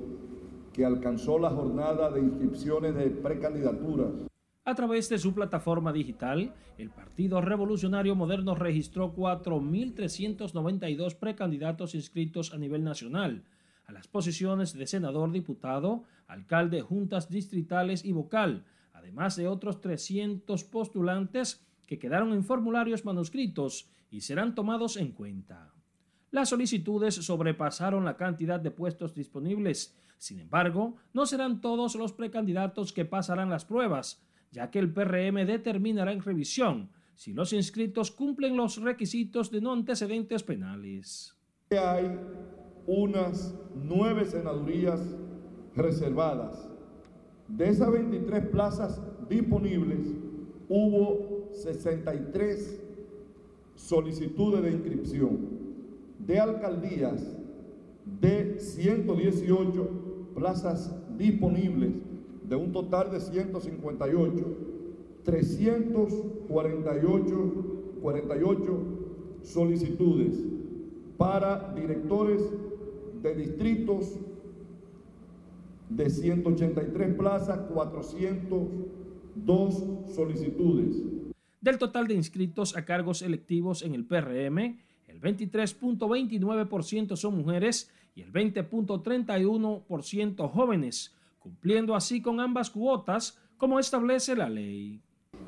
[0.73, 4.29] que alcanzó la jornada de inscripciones de precandidaturas
[4.69, 12.59] a través de su plataforma digital, el Partido Revolucionario Moderno registró 4.392 precandidatos inscritos a
[12.59, 13.45] nivel nacional
[13.87, 20.63] a las posiciones de senador, diputado, alcalde, juntas distritales y vocal, además de otros 300
[20.65, 25.73] postulantes que quedaron en formularios manuscritos y serán tomados en cuenta.
[26.31, 29.97] Las solicitudes sobrepasaron la cantidad de puestos disponibles.
[30.17, 35.45] Sin embargo, no serán todos los precandidatos que pasarán las pruebas, ya que el PRM
[35.45, 41.35] determinará en revisión si los inscritos cumplen los requisitos de no antecedentes penales.
[41.71, 42.17] Hay
[42.87, 45.01] unas nueve senadurías
[45.75, 46.69] reservadas.
[47.47, 49.99] De esas 23 plazas disponibles,
[50.69, 52.81] hubo 63
[53.75, 55.58] solicitudes de inscripción.
[56.19, 57.35] De alcaldías,
[58.21, 59.89] de 118
[60.35, 61.95] plazas disponibles,
[62.47, 64.45] de un total de 158,
[65.23, 68.99] 348 48
[69.43, 70.43] solicitudes
[71.17, 72.41] para directores
[73.21, 74.17] de distritos
[75.89, 81.03] de 183 plazas, 402 solicitudes.
[81.61, 84.79] Del total de inscritos a cargos electivos en el PRM,
[85.09, 94.35] el 23.29% son mujeres y el 20.31% jóvenes, cumpliendo así con ambas cuotas como establece
[94.35, 95.01] la ley.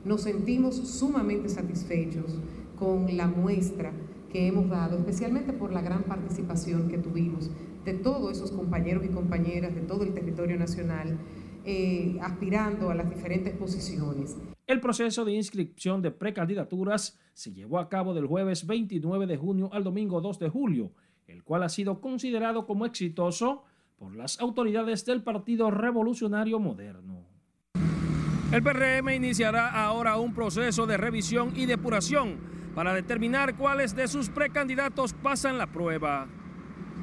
[0.03, 2.39] Nos sentimos sumamente satisfechos
[2.75, 3.93] con la muestra
[4.31, 7.51] que hemos dado, especialmente por la gran participación que tuvimos
[7.85, 11.19] de todos esos compañeros y compañeras de todo el territorio nacional,
[11.65, 14.37] eh, aspirando a las diferentes posiciones.
[14.67, 19.69] El proceso de inscripción de precandidaturas se llevó a cabo del jueves 29 de junio
[19.73, 20.91] al domingo 2 de julio,
[21.27, 23.63] el cual ha sido considerado como exitoso
[23.97, 27.25] por las autoridades del Partido Revolucionario Moderno.
[28.51, 32.37] El PRM iniciará ahora un proceso de revisión y depuración
[32.75, 36.27] para determinar cuáles de sus precandidatos pasan la prueba.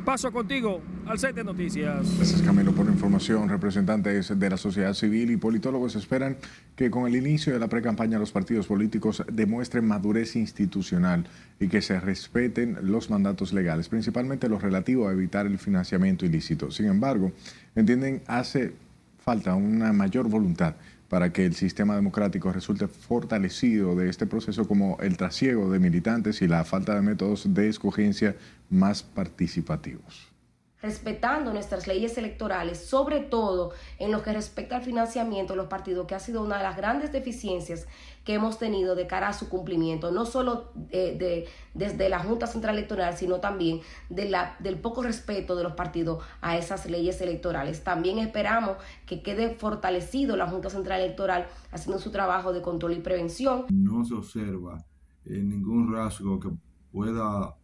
[0.09, 2.17] Paso contigo al set de noticias.
[2.17, 3.47] Gracias Camilo por la información.
[3.47, 6.39] Representantes de la sociedad civil y politólogos esperan
[6.77, 11.27] que con el inicio de la precampaña los partidos políticos demuestren madurez institucional
[11.61, 16.71] y que se respeten los mandatos legales, principalmente los relativos a evitar el financiamiento ilícito.
[16.71, 17.33] Sin embargo,
[17.77, 18.73] entienden hace
[19.19, 20.75] falta una mayor voluntad
[21.09, 26.43] para que el sistema democrático resulte fortalecido de este proceso como el trasiego de militantes
[26.43, 28.37] y la falta de métodos de escogencia
[28.71, 30.38] más participativos
[30.81, 36.07] respetando nuestras leyes electorales, sobre todo en lo que respecta al financiamiento de los partidos,
[36.07, 37.87] que ha sido una de las grandes deficiencias
[38.25, 42.47] que hemos tenido de cara a su cumplimiento, no solo eh, de, desde la Junta
[42.47, 47.83] Central Electoral, sino también del poco respeto de los partidos a esas leyes electorales.
[47.83, 53.01] También esperamos que quede fortalecido la Junta Central Electoral haciendo su trabajo de control y
[53.01, 53.65] prevención.
[53.71, 54.85] No se observa
[55.25, 56.51] eh, ningún rasgo que
[56.93, 57.58] pueda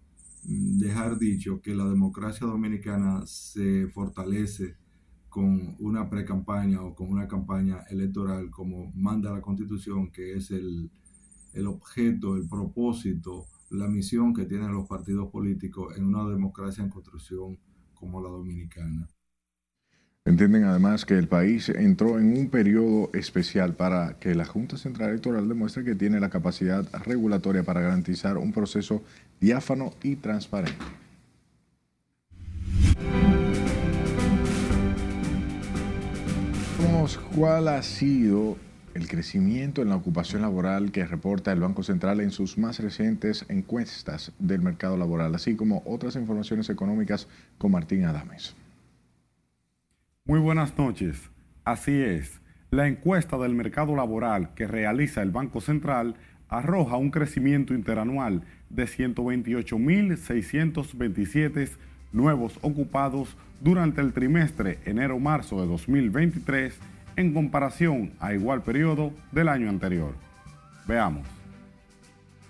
[0.44, 4.76] dejar dicho que la democracia dominicana se fortalece
[5.28, 10.90] con una pre-campaña o con una campaña electoral como manda la constitución, que es el,
[11.54, 16.90] el objeto, el propósito, la misión que tienen los partidos políticos en una democracia en
[16.90, 17.58] construcción
[17.94, 19.08] como la dominicana.
[20.26, 25.10] Entienden además que el país entró en un periodo especial para que la Junta Central
[25.10, 29.02] Electoral demuestre que tiene la capacidad regulatoria para garantizar un proceso
[29.40, 30.84] diáfano y transparente.
[37.36, 38.56] cuál ha sido
[38.94, 43.44] el crecimiento en la ocupación laboral que reporta el Banco Central en sus más recientes
[43.48, 48.54] encuestas del mercado laboral, así como otras informaciones económicas con Martín Adames.
[50.24, 51.30] Muy buenas noches.
[51.64, 56.14] Así es, la encuesta del mercado laboral que realiza el Banco Central
[56.48, 58.42] arroja un crecimiento interanual
[58.74, 61.70] de 128.627
[62.12, 66.78] nuevos ocupados durante el trimestre enero-marzo de 2023
[67.16, 70.14] en comparación a igual periodo del año anterior.
[70.86, 71.26] Veamos.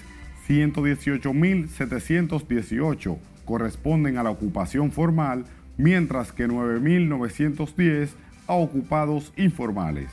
[0.48, 5.44] 118.718 corresponden a la ocupación formal,
[5.76, 8.10] mientras que 9.910
[8.46, 10.10] a ocupados informales.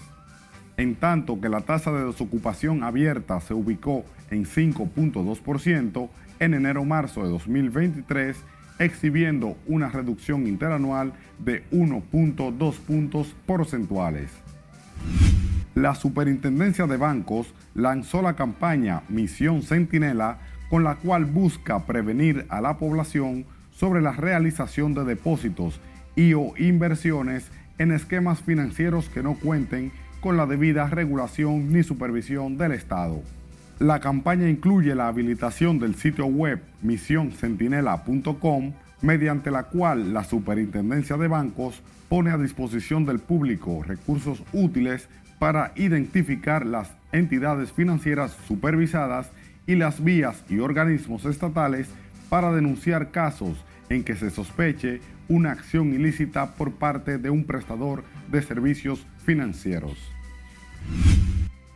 [0.78, 7.30] En tanto que la tasa de desocupación abierta se ubicó en 5.2% en enero-marzo de
[7.30, 8.38] 2023,
[8.80, 14.32] exhibiendo una reducción interanual de 1.2 puntos porcentuales.
[15.76, 22.62] La Superintendencia de Bancos lanzó la campaña Misión Centinela con la cual busca prevenir a
[22.62, 25.80] la población sobre la realización de depósitos
[26.16, 32.58] y o inversiones en esquemas financieros que no cuenten con la debida regulación ni supervisión
[32.58, 33.24] del Estado.
[33.80, 41.30] La campaña incluye la habilitación del sitio web misioncentinela.com, mediante la cual la Superintendencia de
[41.30, 45.08] Bancos pone a disposición del público recursos útiles
[45.40, 49.32] para identificar las entidades financieras supervisadas
[49.66, 51.88] y las vías y organismos estatales
[52.28, 58.04] para denunciar casos en que se sospeche una acción ilícita por parte de un prestador
[58.30, 59.98] de servicios financieros.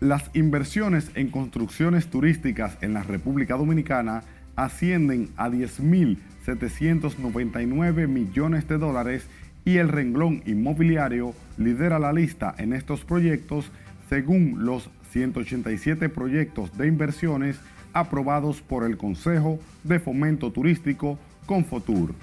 [0.04, 4.24] Las inversiones en construcciones turísticas en la República Dominicana
[4.58, 9.26] ascienden a 10.799 millones de dólares
[9.64, 13.72] y el renglón inmobiliario lidera la lista en estos proyectos
[14.10, 17.62] según los 187 proyectos de inversiones
[17.94, 22.14] aprobados por el Consejo de Fomento Turístico Confotur.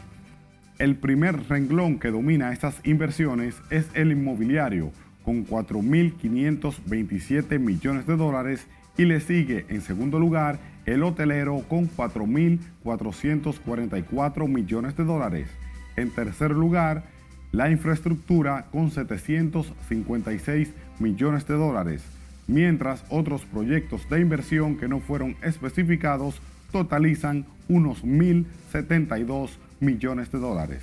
[0.78, 4.92] El primer renglón que domina estas inversiones es el inmobiliario,
[5.24, 8.66] con 4.527 millones de dólares
[8.96, 15.48] y le sigue en segundo lugar el hotelero con 4.444 millones de dólares.
[15.96, 17.04] En tercer lugar,
[17.52, 22.02] la infraestructura con 756 millones de dólares,
[22.46, 26.40] mientras otros proyectos de inversión que no fueron especificados
[26.70, 29.50] totalizan unos 1.072
[29.80, 30.82] millones de dólares.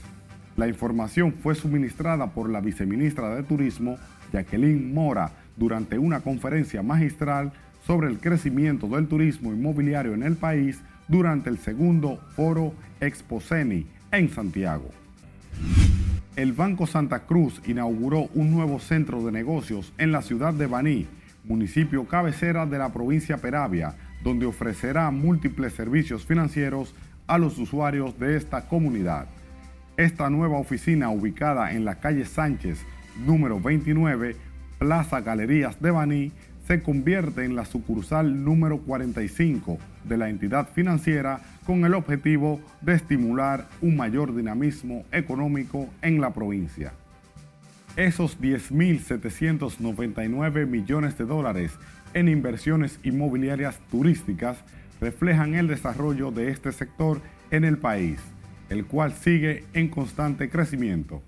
[0.57, 3.97] La información fue suministrada por la viceministra de Turismo,
[4.31, 7.51] Jacqueline Mora, durante una conferencia magistral
[7.85, 14.29] sobre el crecimiento del turismo inmobiliario en el país durante el segundo foro Exposeni en
[14.29, 14.89] Santiago.
[16.35, 21.07] El Banco Santa Cruz inauguró un nuevo centro de negocios en la ciudad de Baní,
[21.45, 26.93] municipio cabecera de la provincia Peravia, donde ofrecerá múltiples servicios financieros
[27.25, 29.27] a los usuarios de esta comunidad.
[29.95, 32.85] Esta nueva oficina ubicada en la calle Sánchez,
[33.25, 34.35] número 29,
[34.79, 36.31] Plaza Galerías de Baní,
[36.67, 42.93] se convierte en la sucursal número 45 de la entidad financiera con el objetivo de
[42.93, 46.91] estimular un mayor dinamismo económico en la provincia.
[47.95, 51.71] Esos 10.799 millones de dólares
[52.13, 54.57] en inversiones inmobiliarias turísticas
[54.99, 58.19] reflejan el desarrollo de este sector en el país,
[58.69, 61.23] el cual sigue en constante crecimiento.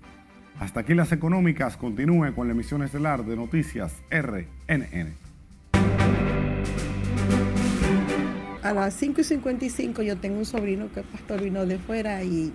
[0.60, 5.14] Hasta aquí las económicas, continúe con la emisión estelar de Noticias RNN.
[8.62, 12.52] A las 5 y 55 yo tengo un sobrino que pastor vino de fuera y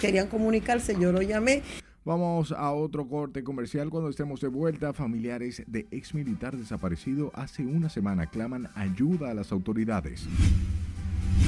[0.00, 1.62] querían comunicarse, yo lo llamé.
[2.06, 4.94] Vamos a otro corte comercial cuando estemos de vuelta.
[4.94, 10.26] Familiares de ex militar desaparecido hace una semana claman ayuda a las autoridades.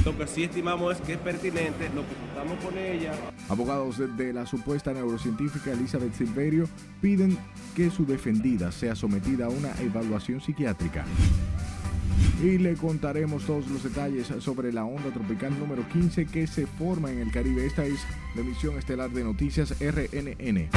[0.04, 3.12] Lo que sí estimamos es que es pertinente, lo que contamos con ella.
[3.48, 6.68] Abogados de, la supuesta neurocientífica Elizabeth Silverio
[7.00, 7.38] piden
[7.74, 11.04] que su defendida sea sometida a una evaluación psiquiátrica.
[12.42, 17.10] Y le contaremos todos los detalles sobre la onda tropical número 15 que se forma
[17.10, 17.64] en el Caribe.
[17.64, 18.00] Esta es
[18.34, 20.68] la emisión estelar de Noticias RNN.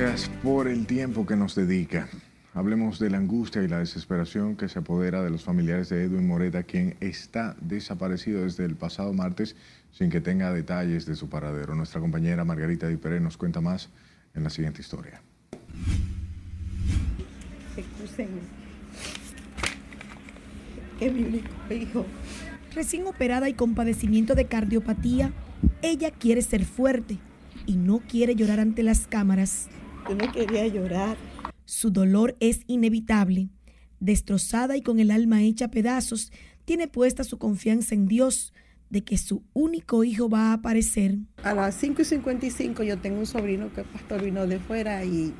[0.00, 2.08] Gracias por el tiempo que nos dedica.
[2.54, 6.26] Hablemos de la angustia y la desesperación que se apodera de los familiares de Edwin
[6.26, 9.56] Moreta, quien está desaparecido desde el pasado martes
[9.92, 11.74] sin que tenga detalles de su paradero.
[11.74, 13.90] Nuestra compañera Margarita Diperé nos cuenta más
[14.34, 15.20] en la siguiente historia.
[20.98, 22.06] Es mi único hijo.
[22.74, 25.30] Recién operada y con padecimiento de cardiopatía,
[25.82, 27.18] ella quiere ser fuerte
[27.66, 29.68] y no quiere llorar ante las cámaras.
[30.10, 31.16] Yo no quería llorar.
[31.66, 33.48] Su dolor es inevitable.
[34.00, 36.32] Destrozada y con el alma hecha pedazos,
[36.64, 38.52] tiene puesta su confianza en Dios
[38.88, 41.18] de que su único hijo va a aparecer.
[41.44, 45.32] A las 5 y 55 yo tengo un sobrino que pastor vino de fuera y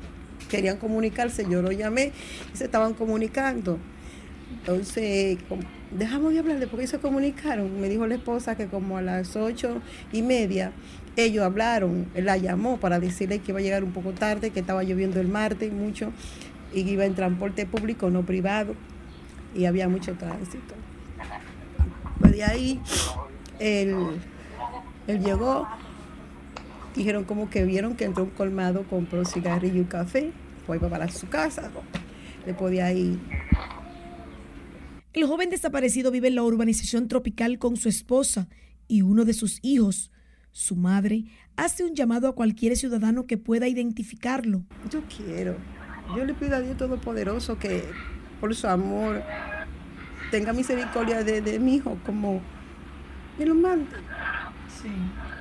[0.49, 1.45] querían comunicarse.
[1.49, 2.13] Yo lo llamé
[2.53, 3.77] y se estaban comunicando.
[4.51, 5.37] Entonces,
[5.97, 7.81] dejamos de hablarle porque se comunicaron.
[7.81, 9.81] Me dijo la esposa que como a las ocho
[10.13, 10.71] y media
[11.15, 14.61] ellos hablaron, él la llamó para decirle que iba a llegar un poco tarde, que
[14.61, 16.11] estaba lloviendo el martes mucho
[16.73, 18.75] y que iba en transporte público, no privado,
[19.55, 20.73] y había mucho tránsito.
[22.19, 22.79] Pues de ahí
[23.59, 23.95] él,
[25.07, 25.67] él llegó,
[26.95, 30.31] dijeron como que vieron que entró un colmado, compró cigarrillo y café,
[30.65, 31.69] fue para su casa,
[32.45, 33.19] después de ahí
[35.13, 38.47] el joven desaparecido vive en la urbanización tropical con su esposa
[38.87, 40.10] y uno de sus hijos.
[40.51, 41.25] Su madre
[41.55, 44.63] hace un llamado a cualquier ciudadano que pueda identificarlo.
[44.89, 45.55] Yo quiero,
[46.15, 47.83] yo le pido a Dios Todopoderoso que
[48.39, 49.23] por su amor
[50.29, 52.41] tenga misericordia de, de mi hijo como
[53.37, 53.85] me lo mande.
[54.81, 54.89] Sí.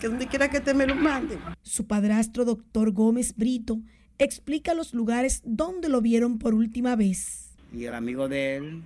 [0.01, 1.39] Que donde quiera que te me lo mande.
[1.63, 3.81] Su padrastro, doctor Gómez Brito,
[4.19, 7.57] explica los lugares donde lo vieron por última vez.
[7.73, 8.83] Y el amigo de él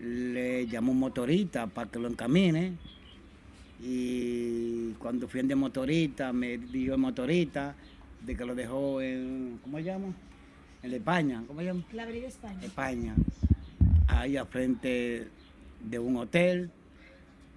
[0.00, 2.72] le llamó un motorista para que lo encamine.
[3.82, 7.74] Y cuando fui de motorista, me dijo el motorista
[8.24, 10.14] de que lo dejó en, ¿cómo se llama?
[10.84, 11.84] En la España, ¿cómo se llama?
[11.92, 12.60] La Avenida España.
[12.62, 13.14] España.
[14.06, 15.26] Ahí al frente
[15.82, 16.70] de un hotel.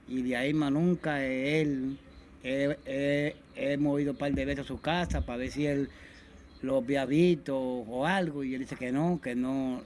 [0.07, 1.97] Y de ahí más nunca él,
[2.43, 5.89] he, he, he movido un par de veces a su casa para ver si él
[6.61, 8.43] lo había visto o algo.
[8.43, 9.82] Y él dice que no, que no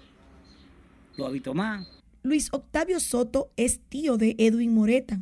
[1.18, 1.86] lo ha visto más.
[2.24, 5.20] Luis Octavio Soto es tío de Edwin Moreta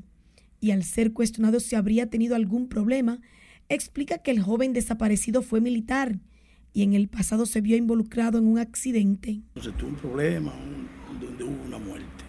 [0.68, 3.22] y al ser cuestionado si habría tenido algún problema,
[3.70, 6.20] explica que el joven desaparecido fue militar
[6.74, 9.40] y en el pasado se vio involucrado en un accidente.
[9.62, 10.54] Se tuvo un problema
[11.22, 12.26] donde hubo una muerte.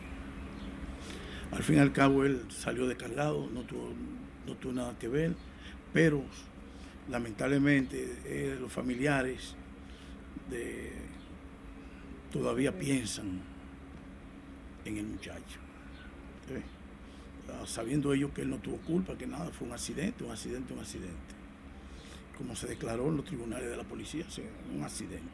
[1.51, 3.91] Al fin y al cabo él salió descargado, no tuvo,
[4.47, 5.35] no tuvo nada que ver,
[5.93, 6.23] pero
[7.11, 9.57] lamentablemente eh, los familiares
[12.31, 13.41] todavía piensan
[14.85, 15.59] en el muchacho.
[17.67, 20.81] Sabiendo ellos que él no tuvo culpa, que nada, fue un accidente, un accidente, un
[20.81, 21.39] accidente.
[22.37, 24.25] como se declaró en los tribunales de la policía,
[24.75, 25.27] un accidente.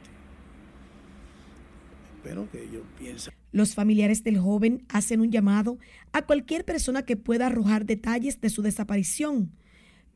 [2.16, 3.34] Espero que ellos piensen.
[3.52, 5.78] Los familiares del joven hacen un llamado
[6.12, 9.52] a cualquier persona que pueda arrojar detalles de su desaparición.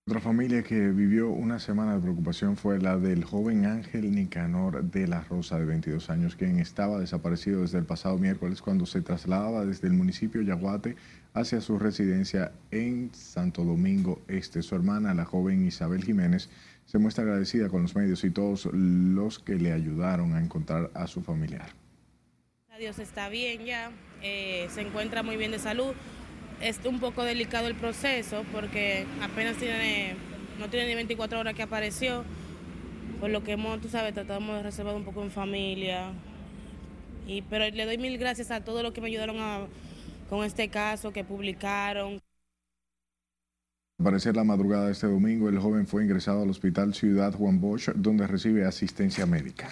[0.08, 5.06] Otra familia que vivió una semana de preocupación fue la del joven Ángel Nicanor de
[5.06, 9.64] la Rosa, de 22 años, quien estaba desaparecido desde el pasado miércoles cuando se trasladaba
[9.64, 10.96] desde el municipio Yaguate
[11.34, 14.62] hacia su residencia en Santo Domingo Este.
[14.62, 16.50] Su hermana, la joven Isabel Jiménez,
[16.84, 21.06] se muestra agradecida con los medios y todos los que le ayudaron a encontrar a
[21.06, 21.70] su familiar.
[22.82, 25.94] Dios está bien ya, eh, se encuentra muy bien de salud.
[26.62, 30.14] Es un poco delicado el proceso porque apenas tiene,
[30.60, 32.24] no tiene ni 24 horas que apareció,
[33.20, 36.12] por lo que hemos, tú sabes, tratamos de reservar un poco en familia.
[37.26, 39.68] Y, pero le doy mil gracias a todos los que me ayudaron
[40.30, 42.20] con este caso, que publicaron.
[43.98, 47.60] Al parecer la madrugada de este domingo, el joven fue ingresado al Hospital Ciudad Juan
[47.60, 49.68] Bosch, donde recibe asistencia médica.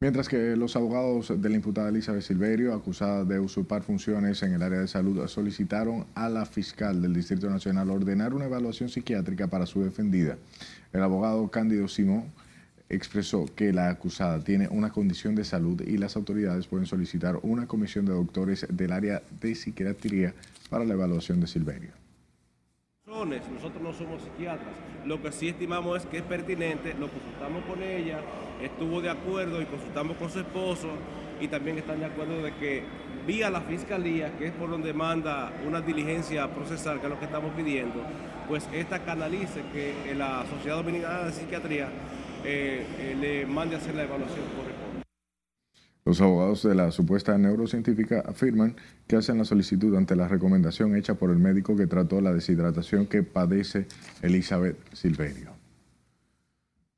[0.00, 4.62] Mientras que los abogados de la imputada Elizabeth Silverio, acusada de usurpar funciones en el
[4.62, 9.66] área de salud, solicitaron a la fiscal del Distrito Nacional ordenar una evaluación psiquiátrica para
[9.66, 10.38] su defendida.
[10.92, 12.26] El abogado Cándido Simón
[12.88, 17.66] expresó que la acusada tiene una condición de salud y las autoridades pueden solicitar una
[17.66, 20.32] comisión de doctores del área de psiquiatría
[20.70, 21.90] para la evaluación de Silverio.
[23.08, 24.74] Nosotros no somos psiquiatras.
[25.06, 28.20] Lo que sí estimamos es que es pertinente, lo consultamos con ella,
[28.62, 30.90] estuvo de acuerdo y consultamos con su esposo
[31.40, 32.82] y también están de acuerdo de que
[33.26, 37.24] vía la fiscalía, que es por donde manda una diligencia procesal, que es lo que
[37.24, 38.02] estamos pidiendo,
[38.46, 41.88] pues esta canalice que la Sociedad Dominicana de Psiquiatría
[42.44, 44.87] eh, eh, le mande a hacer la evaluación correspondiente.
[46.08, 48.74] Los abogados de la supuesta neurocientífica afirman
[49.06, 53.04] que hacen la solicitud ante la recomendación hecha por el médico que trató la deshidratación
[53.04, 53.84] que padece
[54.22, 55.50] Elizabeth Silverio.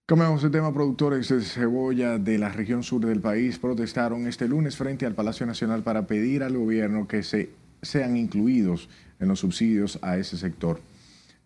[0.06, 0.72] Cambiamos de tema.
[0.72, 5.44] Productores de cebolla de la región sur del país protestaron este lunes frente al Palacio
[5.44, 7.50] Nacional para pedir al gobierno que se,
[7.82, 8.88] sean incluidos
[9.18, 10.78] en los subsidios a ese sector.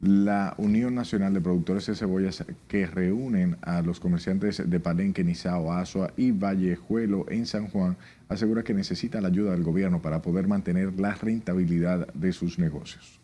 [0.04, 5.72] La Unión Nacional de Productores de Cebollas, que reúnen a los comerciantes de Palenque, Nizao,
[5.72, 7.96] Asua y Vallejuelo en San Juan,
[8.28, 13.18] asegura que necesita la ayuda del gobierno para poder mantener la rentabilidad de sus negocios.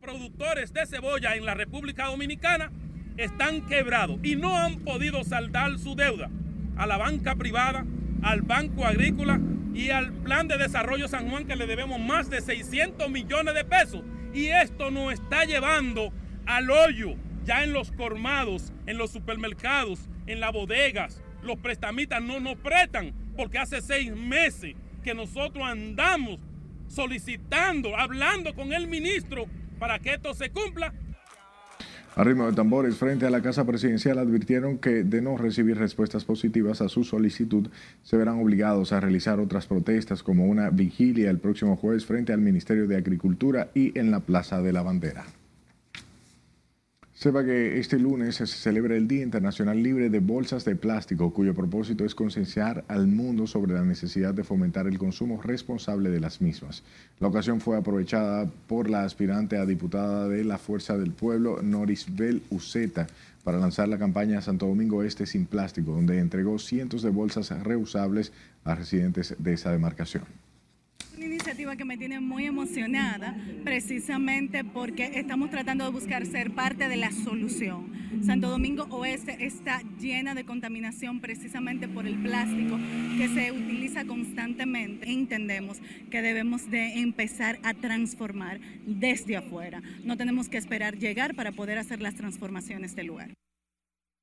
[0.00, 2.72] Productores de cebolla en la República Dominicana
[3.18, 6.30] están quebrados y no han podido saldar su deuda
[6.78, 7.84] a la banca privada,
[8.22, 9.38] al Banco Agrícola
[9.74, 13.64] y al Plan de Desarrollo San Juan que le debemos más de 600 millones de
[13.66, 16.12] pesos y esto nos está llevando
[16.46, 17.14] al hoyo,
[17.44, 21.22] ya en los colmados, en los supermercados, en las bodegas.
[21.42, 26.38] Los prestamistas no nos prestan porque hace seis meses que nosotros andamos
[26.88, 29.46] solicitando, hablando con el ministro
[29.78, 30.92] para que esto se cumpla.
[32.16, 36.24] A ritmo de tambores, frente a la Casa Presidencial advirtieron que de no recibir respuestas
[36.24, 37.68] positivas a su solicitud,
[38.02, 42.40] se verán obligados a realizar otras protestas como una vigilia el próximo jueves frente al
[42.40, 45.24] Ministerio de Agricultura y en la Plaza de la Bandera.
[47.20, 51.52] Sepa que este lunes se celebra el Día Internacional Libre de Bolsas de Plástico, cuyo
[51.54, 56.40] propósito es concienciar al mundo sobre la necesidad de fomentar el consumo responsable de las
[56.40, 56.82] mismas.
[57.18, 62.40] La ocasión fue aprovechada por la aspirante a diputada de la Fuerza del Pueblo, Norisbel
[62.48, 63.06] Uceta,
[63.44, 68.32] para lanzar la campaña Santo Domingo Este sin plástico, donde entregó cientos de bolsas reusables
[68.64, 70.24] a residentes de esa demarcación
[71.20, 76.88] una iniciativa que me tiene muy emocionada, precisamente porque estamos tratando de buscar ser parte
[76.88, 77.92] de la solución.
[78.24, 82.78] Santo Domingo Oeste está llena de contaminación precisamente por el plástico
[83.18, 85.10] que se utiliza constantemente.
[85.10, 85.78] Entendemos
[86.10, 89.82] que debemos de empezar a transformar desde afuera.
[90.04, 93.34] No tenemos que esperar llegar para poder hacer las transformaciones del lugar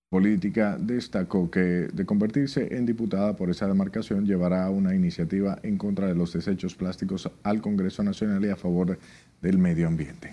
[0.09, 6.07] política destacó que de convertirse en diputada por esa demarcación llevará una iniciativa en contra
[6.07, 8.97] de los desechos plásticos al Congreso Nacional y a favor
[9.41, 10.31] del medio ambiente.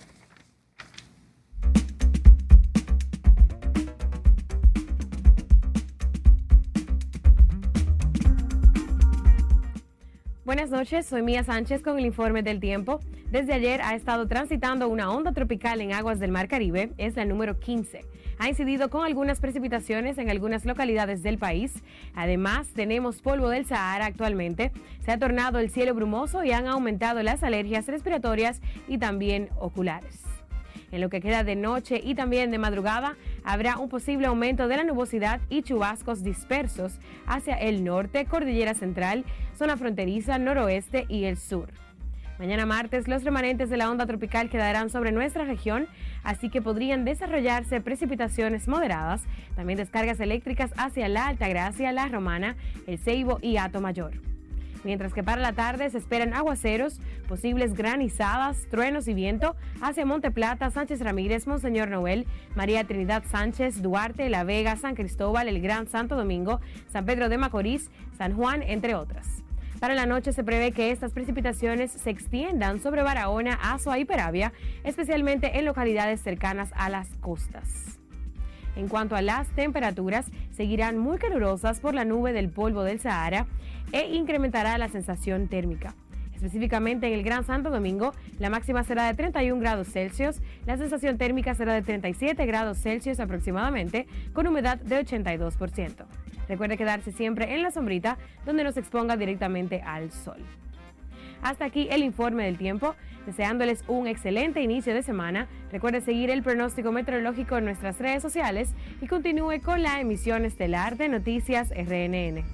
[10.45, 13.01] Buenas noches, soy Mía Sánchez con el informe del tiempo.
[13.33, 17.25] Desde ayer ha estado transitando una onda tropical en aguas del Mar Caribe, es la
[17.25, 18.03] número 15
[18.39, 21.73] ha incidido con algunas precipitaciones en algunas localidades del país.
[22.15, 24.73] Además, tenemos polvo del Sahara actualmente.
[25.05, 30.21] Se ha tornado el cielo brumoso y han aumentado las alergias respiratorias y también oculares.
[30.93, 34.77] En lo que queda de noche y también de madrugada, habrá un posible aumento de
[34.77, 39.25] la nubosidad y chubascos dispersos hacia el norte, cordillera central,
[39.57, 41.69] zona fronteriza, noroeste y el sur.
[42.39, 45.87] Mañana martes los remanentes de la onda tropical quedarán sobre nuestra región,
[46.25, 49.23] así que podrían desarrollarse precipitaciones moderadas,
[49.55, 52.57] también descargas eléctricas hacia la Alta Gracia, La Romana,
[52.87, 54.13] El Ceibo y Ato Mayor.
[54.85, 60.31] Mientras que para la tarde se esperan aguaceros, posibles granizadas, truenos y viento hacia Monte
[60.31, 65.89] Plata, Sánchez Ramírez, Monseñor Noel, María Trinidad Sánchez, Duarte, La Vega, San Cristóbal, El Gran
[65.89, 69.44] Santo Domingo, San Pedro de Macorís, San Juan, entre otras.
[69.81, 74.53] Para la noche se prevé que estas precipitaciones se extiendan sobre Barahona, Azua y Peravia,
[74.85, 77.99] especialmente en localidades cercanas a las costas.
[78.77, 83.47] En cuanto a las temperaturas, seguirán muy calurosas por la nube del polvo del Sahara
[83.93, 85.95] e incrementará la sensación térmica.
[86.35, 91.17] Específicamente en el Gran Santo Domingo, la máxima será de 31 grados Celsius, la sensación
[91.17, 96.05] térmica será de 37 grados Celsius aproximadamente, con humedad de 82%.
[96.49, 100.39] Recuerde quedarse siempre en la sombrita, donde nos exponga directamente al sol.
[101.43, 102.95] Hasta aquí el informe del tiempo,
[103.27, 105.47] deseándoles un excelente inicio de semana.
[105.71, 108.71] Recuerde seguir el pronóstico meteorológico en nuestras redes sociales
[109.01, 112.45] y continúe con la emisión estelar de Noticias RNN.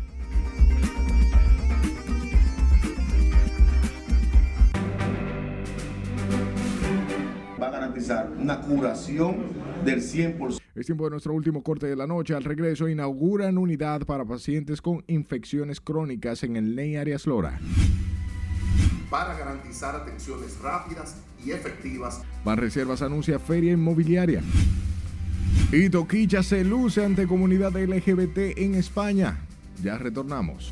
[7.61, 9.37] va a garantizar una curación
[9.85, 10.60] del 100%.
[10.81, 12.35] Es tiempo de nuestro último corte de la noche.
[12.35, 17.61] Al regreso inauguran unidad para pacientes con infecciones crónicas en el Ney Arias Lora.
[19.11, 22.23] Para garantizar atenciones rápidas y efectivas.
[22.47, 24.43] Banreservas anuncia feria inmobiliaria.
[25.71, 29.39] Y Toquilla se luce ante comunidad LGBT en España.
[29.83, 30.71] Ya retornamos.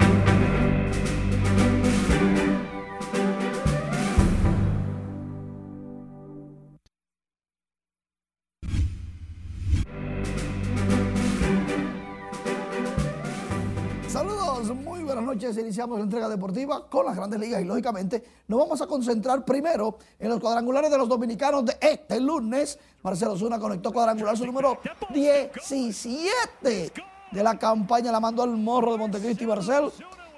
[15.61, 19.99] Iniciamos la entrega deportiva con las grandes ligas y lógicamente nos vamos a concentrar primero
[20.19, 22.79] en los cuadrangulares de los dominicanos de este lunes.
[23.03, 24.79] Marcelo Zuna conectó cuadrangular su número
[25.13, 26.93] 17
[27.33, 29.91] de la campaña, la mandó al morro de Montecristi y Barcel.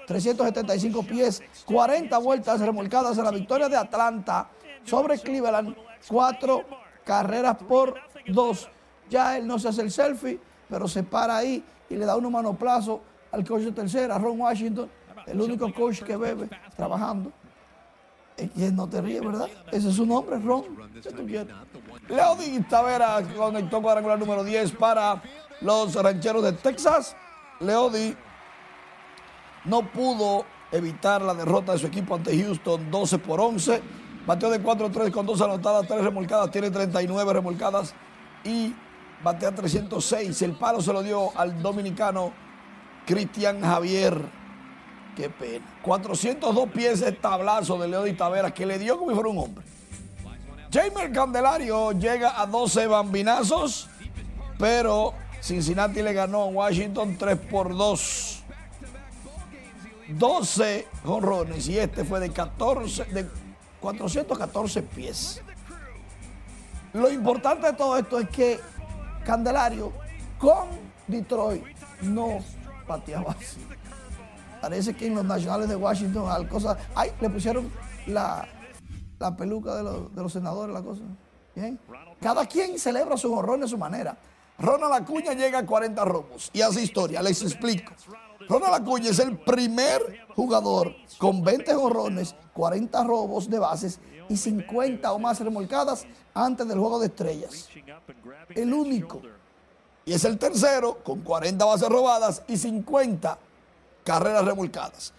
[0.07, 4.49] 375 pies, 40 vueltas remolcadas en la victoria de Atlanta
[4.83, 5.75] sobre Cleveland.
[6.07, 6.63] Cuatro
[7.05, 7.95] carreras por
[8.27, 8.67] dos.
[9.09, 12.31] Ya él no se hace el selfie, pero se para ahí y le da un
[12.31, 13.01] manoplazo
[13.31, 14.89] al coach de tercera, Ron Washington,
[15.31, 17.31] el único coach que bebe trabajando.
[18.37, 19.47] Y no te ríe, ¿verdad?
[19.71, 20.65] Ese es su nombre, Ron.
[22.09, 25.21] Leody Tavera conectó cuadrangular número 10 para
[25.61, 27.15] los rancheros de Texas.
[27.59, 28.15] Leody
[29.65, 33.81] no pudo evitar la derrota de su equipo ante Houston 12 por 11.
[34.25, 37.93] Bateó de 4-3 con dos anotadas, tres remolcadas, tiene 39 remolcadas
[38.43, 38.73] y
[39.23, 40.41] batea 306.
[40.41, 42.31] El palo se lo dio al dominicano
[43.05, 44.40] Cristian Javier.
[45.15, 45.65] Qué pena.
[45.83, 49.65] 402 pies de tablazo de Leody Taveras que le dio como si fuera un hombre.
[50.71, 53.89] Jamer Candelario llega a 12 bambinazos,
[54.57, 58.43] pero Cincinnati le ganó a Washington 3 por 2.
[60.07, 63.27] 12 jonrones y este fue de 14 de
[63.79, 65.41] 414 pies.
[66.93, 68.59] Lo importante de todo esto es que
[69.25, 69.91] Candelario
[70.37, 70.67] con
[71.07, 71.63] Detroit
[72.01, 72.39] no
[72.85, 73.59] pateaba así.
[74.61, 77.71] Parece que en los nacionales de Washington al cosa, ay, le pusieron
[78.05, 78.47] la,
[79.19, 81.01] la peluca de los, de los senadores, la cosa.
[81.55, 81.79] Bien.
[82.21, 84.15] Cada quien celebra su honrón a su manera.
[84.59, 87.93] Ronald Acuña llega a 40 robos y hace historia, les explico.
[88.47, 93.99] Ronald Acuña es el primer jugador con 20 jorrones, 40 robos de bases
[94.29, 97.67] y 50 o más remolcadas antes del juego de estrellas.
[98.49, 99.21] El único.
[100.05, 103.37] Y es el tercero con 40 bases robadas y 50
[104.03, 105.13] carreras remolcadas.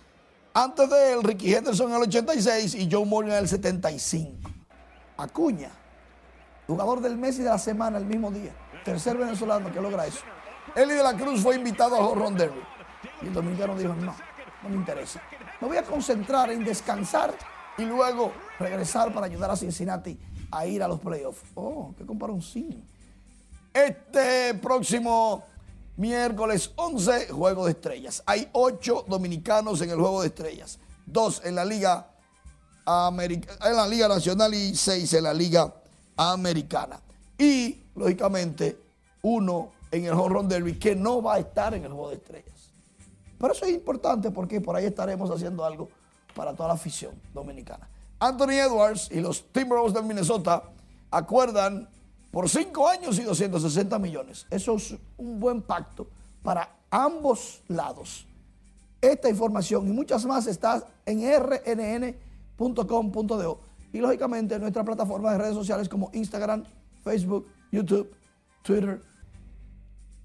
[0.54, 4.50] Antes de él, Ricky Henderson en el 86 y Joe Morgan en el 75.
[5.16, 5.70] Acuña,
[6.66, 8.54] jugador del mes y de la semana el mismo día.
[8.84, 10.20] Tercer venezolano que logra eso.
[10.74, 12.60] Eli de la Cruz fue invitado al Horror Derby.
[13.22, 14.14] Y el dominicano dijo, no,
[14.62, 15.22] no me interesa.
[15.60, 17.34] Me voy a concentrar en descansar
[17.78, 20.18] y luego regresar para ayudar a Cincinnati
[20.50, 21.42] a ir a los playoffs.
[21.54, 22.76] Oh, qué comparóncino.
[23.72, 25.44] Este próximo
[25.96, 28.22] miércoles 11, Juego de Estrellas.
[28.26, 30.78] Hay ocho dominicanos en el Juego de Estrellas.
[31.06, 32.10] Dos en la Liga,
[32.84, 35.72] America, en la Liga Nacional y seis en la Liga
[36.16, 37.00] Americana.
[37.38, 38.78] Y, lógicamente,
[39.22, 42.16] uno en el Home Run Derby que no va a estar en el Juego de
[42.16, 42.72] Estrellas.
[43.38, 45.88] Pero eso es importante porque por ahí estaremos haciendo algo
[46.34, 47.88] para toda la afición dominicana.
[48.18, 50.62] Anthony Edwards y los Timberwolves de Minnesota
[51.10, 51.88] acuerdan
[52.32, 54.46] por 5 años y 260 millones.
[54.50, 56.08] Eso es un buen pacto
[56.42, 58.26] para ambos lados.
[59.00, 61.20] Esta información y muchas más está en
[62.58, 63.60] rnn.com.do
[63.92, 66.64] y lógicamente en nuestra plataforma de redes sociales como Instagram,
[67.04, 68.10] Facebook, YouTube,
[68.62, 69.02] Twitter.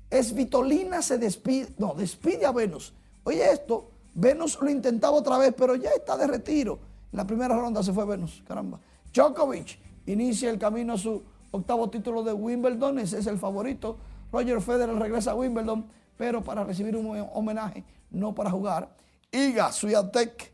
[0.10, 2.94] Esvitolina se despide, no, despide a Venus.
[3.26, 6.80] Oye esto, Venus lo intentaba otra vez, pero ya está de retiro.
[7.12, 8.80] En la primera ronda se fue Venus, caramba.
[9.14, 11.22] Djokovic inicia el camino a su
[11.52, 13.98] octavo título de Wimbledon, ese es el favorito.
[14.32, 15.86] Roger Federer regresa a Wimbledon,
[16.18, 18.90] pero para recibir un homenaje, no para jugar.
[19.32, 20.54] Iga Swiatek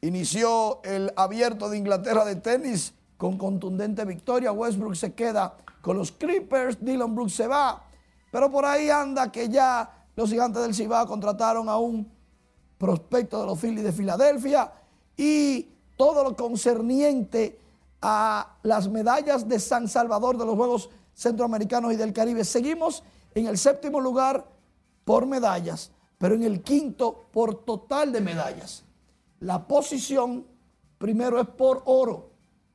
[0.00, 4.52] inició el abierto de Inglaterra de tenis con contundente victoria.
[4.52, 7.84] Westbrook se queda con los Clippers, Dylan Brooks se va,
[8.30, 12.10] pero por ahí anda que ya los gigantes del Cibao contrataron a un
[12.78, 14.72] prospecto de los Phillies de Filadelfia
[15.16, 17.58] y todo lo concerniente
[18.06, 22.44] a las medallas de San Salvador de los Juegos Centroamericanos y del Caribe.
[22.44, 23.02] Seguimos
[23.34, 24.46] en el séptimo lugar
[25.06, 28.84] por medallas, pero en el quinto por total de medallas.
[29.40, 30.44] La posición
[30.98, 32.28] primero es por oro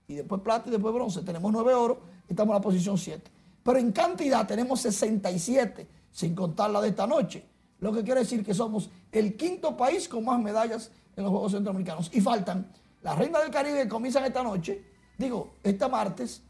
[0.08, 1.22] y después plata y después bronce.
[1.22, 3.30] Tenemos nueve oro y estamos en la posición siete.
[3.62, 7.46] Pero en cantidad tenemos 67, sin contar la de esta noche.
[7.82, 11.52] Lo que quiere decir que somos el quinto país con más medallas en los Juegos
[11.52, 12.10] Centroamericanos.
[12.14, 12.72] Y faltan
[13.04, 14.89] la Reina del Caribe que comienzan esta noche
[15.20, 16.42] digo, este martes,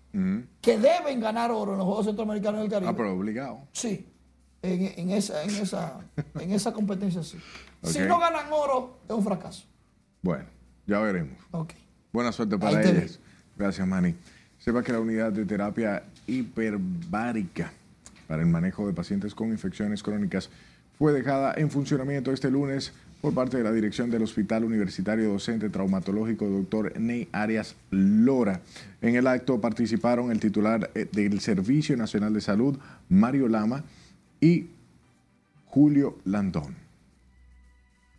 [0.62, 2.90] que deben ganar oro en los Juegos Centroamericanos del Caribe.
[2.90, 3.60] Ah, pero obligado.
[3.74, 4.08] Sí,
[4.62, 6.00] en, esa, en, esa,
[6.40, 7.38] en esa competencia sí.
[7.84, 9.66] Si no ganan oro, es un fracaso.
[10.22, 10.46] Bueno,
[10.86, 11.38] ya veremos.
[11.52, 11.74] Ok.
[12.12, 13.20] Buena suerte para ellos.
[13.58, 14.16] Gracias, Manny.
[14.58, 17.72] Sepa que la unidad de terapia hiperbárica
[18.28, 20.50] para el manejo de pacientes con infecciones crónicas
[20.98, 25.70] fue dejada en funcionamiento este lunes por parte de la dirección del Hospital Universitario Docente
[25.70, 28.62] Traumatológico, doctor Ney Arias Lora.
[29.02, 32.78] En el acto participaron el titular eh, del Servicio Nacional de Salud,
[33.10, 33.84] Mario Lama,
[34.42, 34.68] y
[35.66, 36.76] Julio Landón.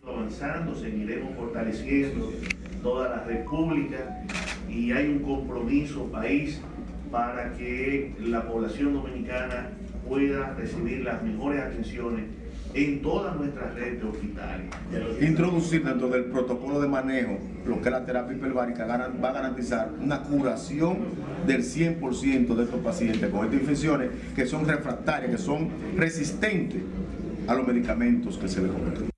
[0.07, 2.33] Avanzando, seguiremos fortaleciendo
[2.83, 4.25] toda la República
[4.69, 6.61] y hay un compromiso país
[7.11, 9.71] para que la población dominicana
[10.07, 12.27] pueda recibir las mejores atenciones
[12.75, 14.67] en toda nuestra red de hospitales.
[15.21, 19.91] Introducir dentro del protocolo de manejo lo que es la terapia hiperbárica va a garantizar
[20.01, 20.99] una curación
[21.47, 26.83] del 100% de estos pacientes con estas infecciones que son refractarias, que son resistentes
[27.47, 29.11] a los medicamentos que se les ofrecen.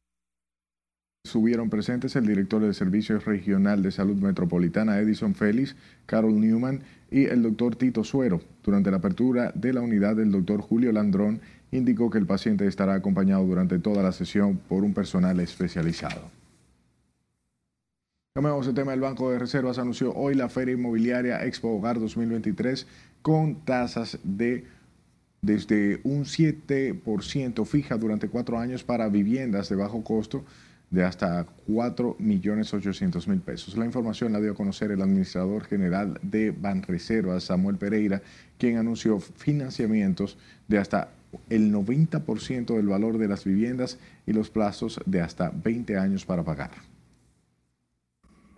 [1.25, 6.81] Estuvieron presentes el director del Servicio Regional de Salud Metropolitana, Edison Félix, Carol Newman
[7.11, 8.41] y el doctor Tito Suero.
[8.63, 11.41] Durante la apertura de la unidad, el doctor Julio Landrón
[11.73, 16.31] indicó que el paciente estará acompañado durante toda la sesión por un personal especializado.
[18.35, 19.79] Cambiamos el tema del Banco de Reservas.
[19.79, 22.87] Anunció hoy la Feria Inmobiliaria Expo Hogar 2023
[23.21, 24.65] con tasas de
[25.43, 30.45] desde un 7% fija durante cuatro años para viviendas de bajo costo
[30.89, 33.77] de hasta 4.800.000 pesos.
[33.77, 38.23] La información la dio a conocer el administrador general de Banreservas, Samuel Pereira,
[38.57, 41.09] quien anunció financiamientos de hasta
[41.49, 46.45] el 90% del valor de las viviendas y los plazos de hasta 20 años para
[46.45, 46.71] pagar.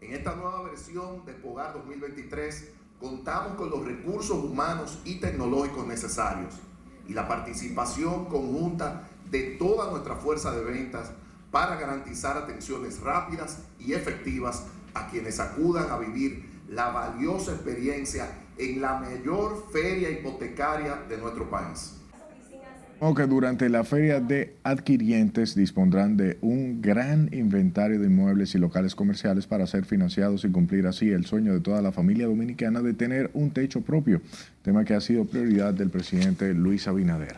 [0.00, 2.70] En esta nueva versión de POGAR 2023
[3.00, 6.54] contamos con los recursos humanos y tecnológicos necesarios
[7.08, 11.10] y la participación conjunta de toda nuestra fuerza de ventas
[11.50, 18.80] para garantizar atenciones rápidas y efectivas a quienes acudan a vivir la valiosa experiencia en
[18.80, 22.03] la mayor feria hipotecaria de nuestro país
[23.12, 28.94] que durante la feria de adquirientes dispondrán de un gran inventario de inmuebles y locales
[28.94, 32.94] comerciales para ser financiados y cumplir así el sueño de toda la familia dominicana de
[32.94, 34.22] tener un techo propio,
[34.62, 37.36] tema que ha sido prioridad del presidente Luis Abinader.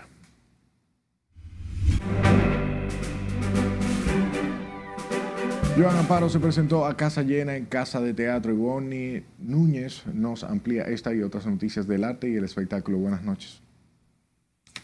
[5.76, 10.44] Joan Amparo se presentó a casa llena en Casa de Teatro y Bonnie Núñez nos
[10.44, 12.98] amplía esta y otras noticias del arte y el espectáculo.
[12.98, 13.65] Buenas noches.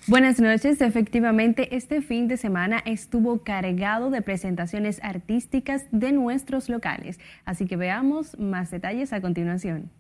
[0.09, 0.81] Buenas noches.
[0.81, 7.21] Efectivamente, este fin de semana estuvo cargado de presentaciones artísticas de nuestros locales.
[7.45, 9.91] Así que veamos más detalles a continuación.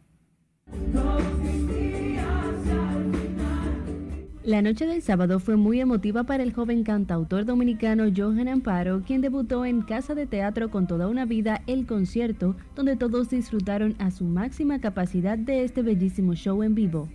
[4.42, 9.20] La noche del sábado fue muy emotiva para el joven cantautor dominicano Johan Amparo, quien
[9.20, 14.10] debutó en Casa de Teatro con toda una vida El Concierto, donde todos disfrutaron a
[14.10, 17.08] su máxima capacidad de este bellísimo show en vivo.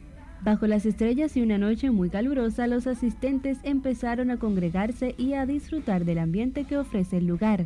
[0.44, 5.46] Bajo las estrellas y una noche muy calurosa, los asistentes empezaron a congregarse y a
[5.46, 7.66] disfrutar del ambiente que ofrece el lugar.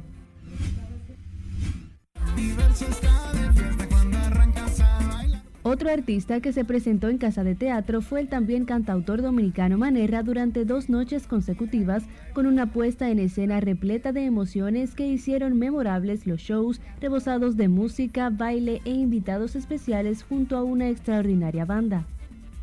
[5.63, 10.23] Otro artista que se presentó en Casa de Teatro fue el también cantautor dominicano Manerra
[10.23, 12.03] durante dos noches consecutivas
[12.33, 17.67] con una puesta en escena repleta de emociones que hicieron memorables los shows rebosados de
[17.67, 22.07] música, baile e invitados especiales junto a una extraordinaria banda.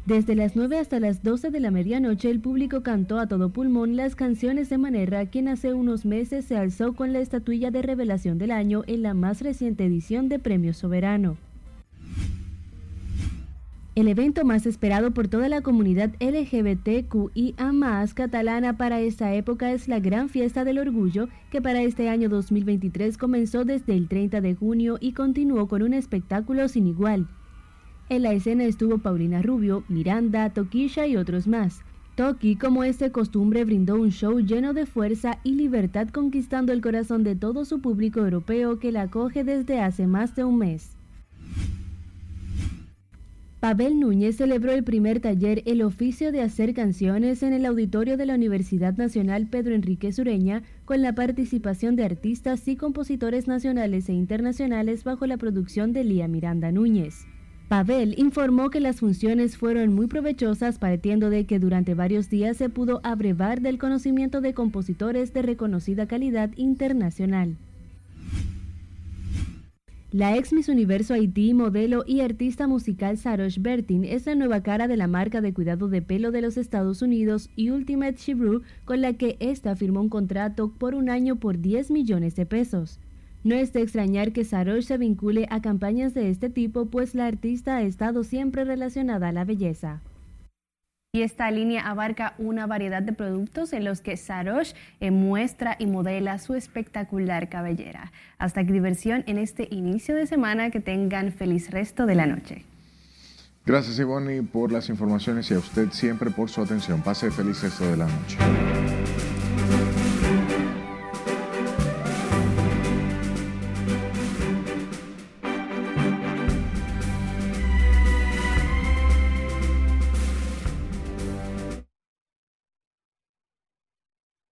[0.09, 3.95] Desde las 9 hasta las 12 de la medianoche el público cantó a todo pulmón
[3.95, 8.39] las canciones de Manerra, quien hace unos meses se alzó con la estatuilla de revelación
[8.39, 11.37] del año en la más reciente edición de Premio Soberano.
[13.97, 20.01] El evento más esperado por toda la comunidad LGBTQIA catalana para esta época es la
[20.01, 24.97] Gran Fiesta del Orgullo, que para este año 2023 comenzó desde el 30 de junio
[25.03, 27.29] y continuó con un espectáculo sin igual.
[28.11, 31.83] En la escena estuvo Paulina Rubio, Miranda, Toquisha y otros más.
[32.15, 36.81] Toki, como es de costumbre, brindó un show lleno de fuerza y libertad conquistando el
[36.81, 40.97] corazón de todo su público europeo que la acoge desde hace más de un mes.
[43.61, 48.25] Pavel Núñez celebró el primer taller El oficio de hacer canciones en el auditorio de
[48.25, 54.13] la Universidad Nacional Pedro Enrique Sureña con la participación de artistas y compositores nacionales e
[54.13, 57.27] internacionales bajo la producción de Lía Miranda Núñez.
[57.69, 62.71] Pavel informó que las funciones fueron muy provechosas partiendo de que durante varios días se
[62.71, 67.57] pudo abrevar del conocimiento de compositores de reconocida calidad internacional.
[70.11, 74.89] La ex Miss Universo Haití, modelo y artista musical Sarosh Bertin es la nueva cara
[74.89, 79.13] de la marca de cuidado de pelo de los Estados Unidos Ultimate Shibru, con la
[79.13, 82.99] que esta firmó un contrato por un año por 10 millones de pesos.
[83.45, 87.27] No es de extrañar que Sarosh se vincule a campañas de este tipo, pues la
[87.27, 90.03] artista ha estado siempre relacionada a la belleza.
[91.15, 95.87] Y esta línea abarca una variedad de productos en los que Sarosh eh, muestra y
[95.87, 98.13] modela su espectacular cabellera.
[98.37, 102.65] Hasta que diversión en este inicio de semana, que tengan feliz resto de la noche.
[103.65, 107.03] Gracias Ivonne por las informaciones y a usted siempre por su atención.
[107.03, 108.39] Pase feliz resto de la noche.